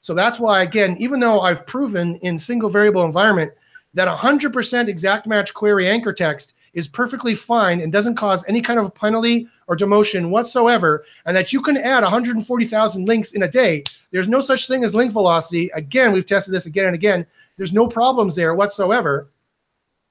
[0.02, 3.54] So that's why, again, even though I've proven in single variable environment
[3.94, 8.80] that 100% exact match query anchor text is perfectly fine and doesn't cause any kind
[8.80, 13.84] of penalty or demotion whatsoever, and that you can add 140,000 links in a day,
[14.12, 15.70] there's no such thing as link velocity.
[15.74, 17.26] Again, we've tested this again and again.
[17.58, 19.30] There's no problems there whatsoever.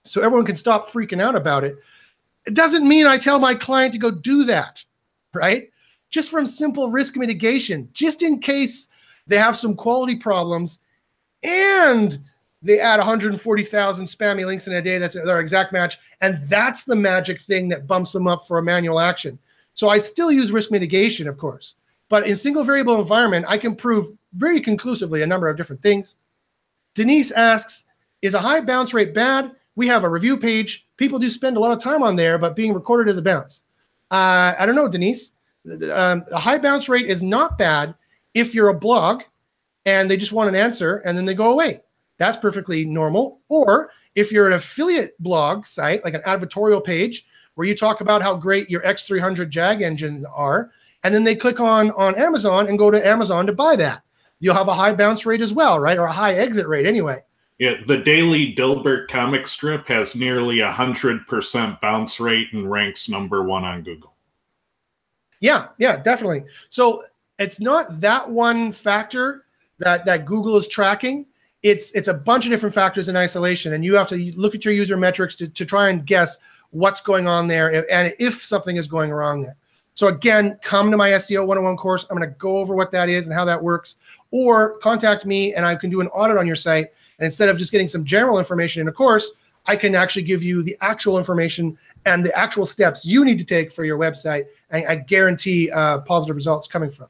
[0.04, 1.76] So everyone can stop freaking out about it.
[2.46, 4.84] It doesn't mean I tell my client to go do that,
[5.32, 5.70] right?
[6.10, 8.88] Just from simple risk mitigation, just in case
[9.26, 10.80] they have some quality problems
[11.42, 12.18] and
[12.62, 14.98] they add 140,000 spammy links in a day.
[14.98, 15.98] That's their exact match.
[16.20, 19.38] And that's the magic thing that bumps them up for a manual action.
[19.74, 21.74] So I still use risk mitigation, of course.
[22.08, 26.16] But in single variable environment, I can prove very conclusively a number of different things.
[26.94, 27.84] Denise asks,
[28.20, 29.52] is a high bounce rate bad?
[29.74, 30.86] We have a review page.
[30.96, 33.62] People do spend a lot of time on there, but being recorded as a bounce.
[34.10, 35.32] Uh, I don't know, Denise.
[35.92, 37.94] Um, a high bounce rate is not bad
[38.34, 39.22] if you're a blog
[39.86, 41.80] and they just want an answer and then they go away.
[42.18, 43.40] That's perfectly normal.
[43.48, 48.22] Or if you're an affiliate blog site, like an advertorial page, where you talk about
[48.22, 50.70] how great your X300 Jag engines are,
[51.04, 54.02] and then they click on on Amazon and go to Amazon to buy that.
[54.40, 55.98] You'll have a high bounce rate as well, right?
[55.98, 57.22] Or a high exit rate anyway.
[57.58, 63.08] Yeah, the daily Dilbert comic strip has nearly a hundred percent bounce rate and ranks
[63.08, 64.14] number one on Google.
[65.40, 66.44] Yeah, yeah, definitely.
[66.70, 67.04] So
[67.38, 69.44] it's not that one factor
[69.78, 71.26] that that Google is tracking.
[71.62, 74.64] It's it's a bunch of different factors in isolation, and you have to look at
[74.64, 76.38] your user metrics to, to try and guess
[76.70, 79.56] what's going on there and if something is going wrong there.
[79.94, 82.06] So again, come to my SEO 101 course.
[82.10, 83.96] I'm going to go over what that is and how that works,
[84.30, 86.86] or contact me and I can do an audit on your site.
[87.18, 89.34] And instead of just getting some general information in a course,
[89.66, 93.44] I can actually give you the actual information and the actual steps you need to
[93.44, 94.46] take for your website.
[94.70, 97.08] And I guarantee uh, positive results coming from.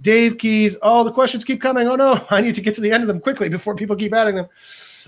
[0.00, 0.76] Dave Keys.
[0.82, 1.88] Oh, the questions keep coming.
[1.88, 4.12] Oh no, I need to get to the end of them quickly before people keep
[4.12, 4.46] adding them.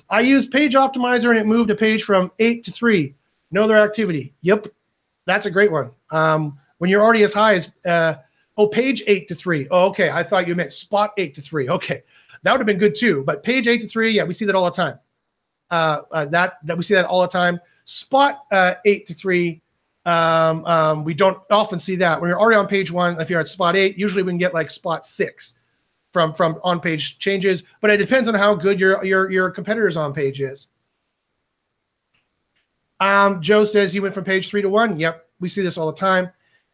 [0.09, 3.15] I use Page Optimizer and it moved a page from eight to three.
[3.51, 4.35] No other activity.
[4.41, 4.69] Yep,
[5.27, 5.91] that's a great one.
[6.11, 8.15] Um, when you're already as high as uh,
[8.57, 9.69] oh, page eight to three.
[9.71, 10.11] Oh, okay.
[10.11, 11.69] I thought you meant spot eight to three.
[11.69, 12.03] Okay,
[12.43, 13.23] that would have been good too.
[13.25, 14.99] But page eight to three, yeah, we see that all the time.
[15.71, 17.61] Uh, uh, that that we see that all the time.
[17.85, 19.62] Spot uh, eight to three
[20.05, 23.21] um, um, we don't often see that when you're already on page one.
[23.21, 25.55] If you're at spot eight, usually we can get like spot six
[26.11, 29.97] from from on page changes, but it depends on how good your your your competitors
[29.97, 30.69] on page is.
[33.01, 34.99] Um, Joe says he went from page three to one.
[34.99, 36.31] Yep, we see this all the time.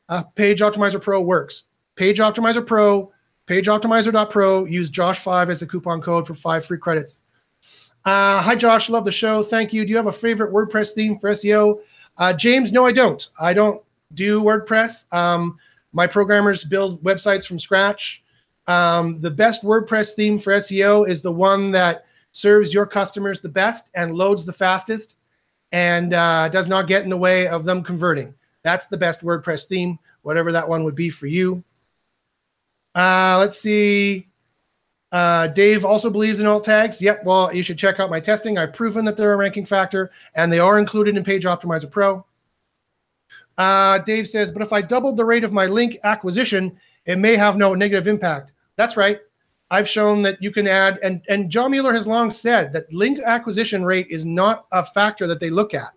[0.08, 1.64] Uh, page Optimizer Pro works.
[1.96, 3.12] Page Optimizer Pro,
[3.46, 4.66] Page Optimizer.pro.
[4.66, 7.22] Use Josh5 as the coupon code for five free credits.
[8.04, 8.88] Uh, hi, Josh.
[8.88, 9.42] Love the show.
[9.42, 9.84] Thank you.
[9.84, 11.80] Do you have a favorite WordPress theme for SEO?
[12.18, 13.26] Uh, James, no, I don't.
[13.40, 13.80] I don't
[14.14, 15.10] do WordPress.
[15.12, 15.58] Um,
[15.92, 18.22] my programmers build websites from scratch.
[18.66, 23.48] Um, the best WordPress theme for SEO is the one that serves your customers the
[23.48, 25.16] best and loads the fastest
[25.72, 28.34] and uh, does not get in the way of them converting.
[28.62, 31.62] That's the best WordPress theme, whatever that one would be for you.
[32.94, 34.27] Uh, let's see.
[35.11, 37.00] Uh, Dave also believes in alt tags.
[37.00, 37.24] Yep.
[37.24, 38.59] Well, you should check out my testing.
[38.59, 42.24] I've proven that they're a ranking factor and they are included in Page Optimizer Pro.
[43.56, 47.36] Uh, Dave says, but if I doubled the rate of my link acquisition, it may
[47.36, 48.52] have no negative impact.
[48.76, 49.18] That's right.
[49.70, 53.18] I've shown that you can add, and, and John Mueller has long said that link
[53.18, 55.92] acquisition rate is not a factor that they look at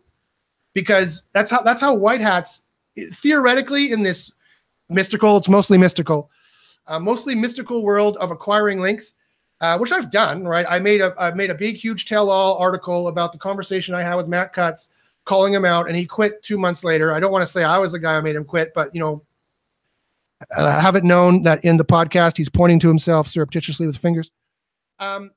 [0.74, 2.64] because that's how that's how white hats
[2.97, 4.32] theoretically in this
[4.89, 6.30] mystical, it's mostly mystical
[6.88, 9.16] uh, mostly mystical world of acquiring links,
[9.62, 10.45] uh, which I've done.
[10.45, 14.03] Right, I made a I made a big, huge tell-all article about the conversation I
[14.03, 14.89] had with Matt Cutts,
[15.25, 17.13] calling him out, and he quit two months later.
[17.13, 18.99] I don't want to say I was the guy who made him quit, but you
[18.99, 19.24] know,
[20.58, 24.32] I have it known that in the podcast he's pointing to himself surreptitiously with fingers.
[24.99, 25.32] Um,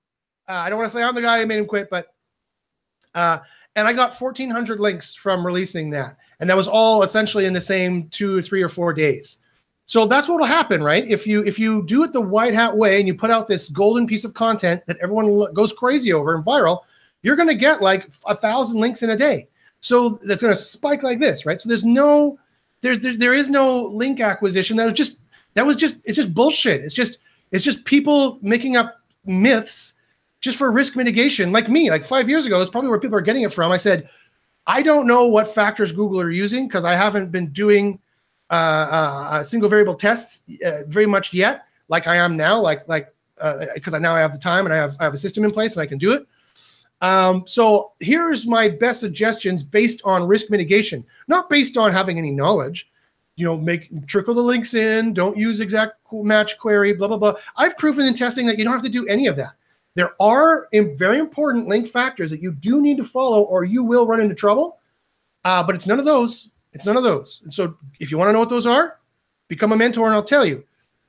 [0.48, 2.08] uh, I don't want to say I'm the guy who made him quit, but
[3.14, 3.38] uh,
[3.76, 7.60] and I got 1,400 links from releasing that, and that was all essentially in the
[7.60, 9.38] same two, three, or four days.
[9.86, 11.06] So that's what will happen, right?
[11.06, 13.68] If you if you do it the white hat way and you put out this
[13.68, 16.80] golden piece of content that everyone goes crazy over and viral,
[17.22, 19.48] you're going to get like a thousand links in a day.
[19.80, 21.60] So that's going to spike like this, right?
[21.60, 22.38] So there's no
[22.80, 24.76] there's there, there is no link acquisition.
[24.76, 25.18] That was just
[25.52, 26.82] that was just it's just bullshit.
[26.82, 27.18] It's just
[27.52, 29.92] it's just people making up myths
[30.40, 31.52] just for risk mitigation.
[31.52, 33.70] Like me, like five years ago, that's probably where people are getting it from.
[33.70, 34.08] I said,
[34.66, 37.98] I don't know what factors Google are using because I haven't been doing
[38.50, 42.86] uh, uh, uh, single variable tests uh, very much yet, like I am now, like
[42.88, 43.08] like
[43.74, 45.50] because I now I have the time and I have I have a system in
[45.50, 46.26] place and I can do it.
[47.00, 52.30] Um, so here's my best suggestions based on risk mitigation, not based on having any
[52.30, 52.88] knowledge.
[53.36, 55.12] you know, make trickle the links in.
[55.12, 56.92] Don't use exact match query.
[56.92, 57.34] Blah blah blah.
[57.56, 59.54] I've proven in testing that you don't have to do any of that.
[59.96, 64.06] There are very important link factors that you do need to follow, or you will
[64.06, 64.78] run into trouble.
[65.44, 66.50] Uh, but it's none of those.
[66.74, 67.40] It's none of those.
[67.44, 68.98] And so, if you want to know what those are,
[69.48, 70.64] become a mentor, and I'll tell you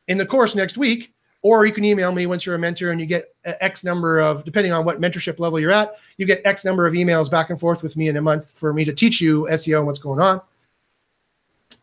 [0.07, 1.11] in the course next week.
[1.41, 4.43] Or you can email me once you're a mentor and you get X number of,
[4.45, 7.59] depending on what mentorship level you're at, you get X number of emails back and
[7.59, 10.19] forth with me in a month for me to teach you SEO and what's going
[10.19, 10.41] on.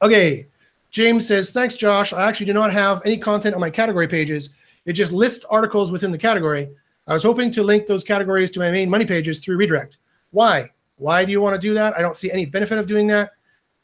[0.03, 0.49] Okay.
[0.91, 2.13] James says, thanks, Josh.
[2.13, 4.51] I actually do not have any content on my category pages.
[4.85, 6.69] It just lists articles within the category.
[7.07, 9.99] I was hoping to link those categories to my main money pages through redirect.
[10.33, 10.71] Why?
[10.97, 11.97] Why do you want to do that?
[11.97, 13.31] I don't see any benefit of doing that.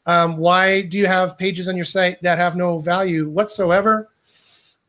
[0.05, 4.09] Um, why do you have pages on your site that have no value whatsoever?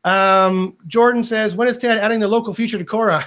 [0.03, 3.25] Um, Jordan says, when is Ted adding the local feature to Cora?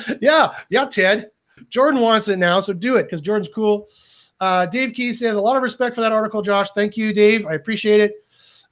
[0.20, 1.30] yeah, yeah, Ted.
[1.68, 3.86] Jordan wants it now, so do it because Jordan's cool.
[4.40, 6.70] Uh, Dave Key says, a lot of respect for that article, Josh.
[6.70, 7.46] Thank you, Dave.
[7.46, 8.14] I appreciate it.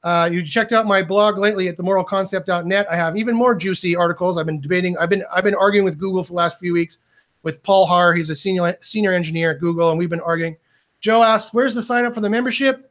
[0.03, 2.87] Uh, you checked out my blog lately at themoralconcept.net.
[2.91, 4.37] I have even more juicy articles.
[4.37, 4.99] I've been debating.
[4.99, 6.99] I've been I've been arguing with Google for the last few weeks
[7.43, 8.15] with Paul Haahr.
[8.15, 10.57] He's a senior senior engineer at Google, and we've been arguing.
[11.05, 12.91] Joe asked, "Where's the sign up for the membership?"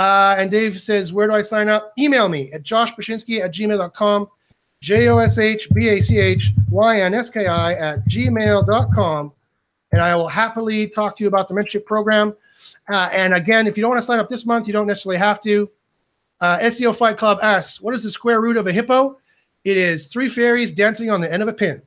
[0.00, 1.92] Uh, and Dave says, Where do I sign up?
[1.98, 4.28] Email me at joshbachynski at gmail.com.
[4.80, 9.32] J O S H B A C H Y N S K I at gmail.com.
[9.92, 12.34] And I will happily talk to you about the mentorship program.
[12.88, 15.18] Uh, and again, if you don't want to sign up this month, you don't necessarily
[15.18, 15.68] have to.
[16.40, 19.18] Uh, SEO Fight Club asks, What is the square root of a hippo?
[19.64, 21.82] It is three fairies dancing on the end of a pin.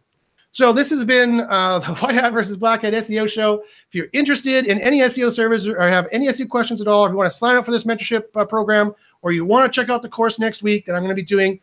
[0.53, 3.63] So this has been uh, the White Hat versus Black Hat SEO show.
[3.87, 7.11] If you're interested in any SEO service or have any SEO questions at all, if
[7.11, 8.93] you want to sign up for this mentorship uh, program
[9.23, 11.23] or you want to check out the course next week that I'm going to be
[11.23, 11.59] doing,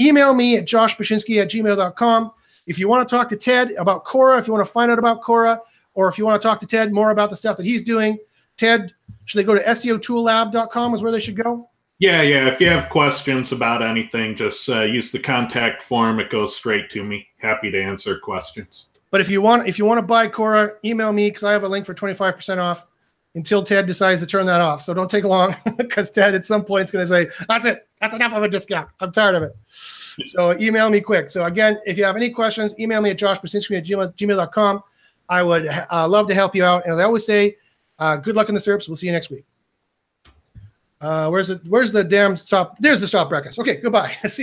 [0.00, 2.32] email me at joshbachynski at gmail.com.
[2.66, 4.98] If you want to talk to Ted about Cora, if you want to find out
[4.98, 5.60] about Cora,
[5.94, 8.18] or if you want to talk to Ted more about the stuff that he's doing,
[8.56, 8.92] Ted,
[9.26, 11.68] should they go to SEOtoollab.com is where they should go?
[12.04, 12.48] Yeah, yeah.
[12.48, 16.20] If you have questions about anything, just uh, use the contact form.
[16.20, 17.26] It goes straight to me.
[17.38, 18.88] Happy to answer questions.
[19.10, 21.64] But if you want, if you want to buy Cora, email me because I have
[21.64, 22.84] a link for twenty five percent off.
[23.36, 26.62] Until Ted decides to turn that off, so don't take long because Ted at some
[26.62, 27.88] point is going to say, "That's it.
[28.02, 28.90] That's enough of a discount.
[29.00, 29.56] I'm tired of it."
[30.26, 31.30] so email me quick.
[31.30, 34.82] So again, if you have any questions, email me at joshbachynski at gmail, gmail.com.
[35.30, 36.84] I would uh, love to help you out.
[36.84, 37.56] And I always say,
[37.98, 38.88] uh, good luck in the SERPs.
[38.88, 39.46] We'll see you next week.
[41.00, 42.76] Uh, where's the where's the damn stop?
[42.78, 43.58] There's the stop breakfast.
[43.58, 44.16] Okay, goodbye.
[44.26, 44.42] See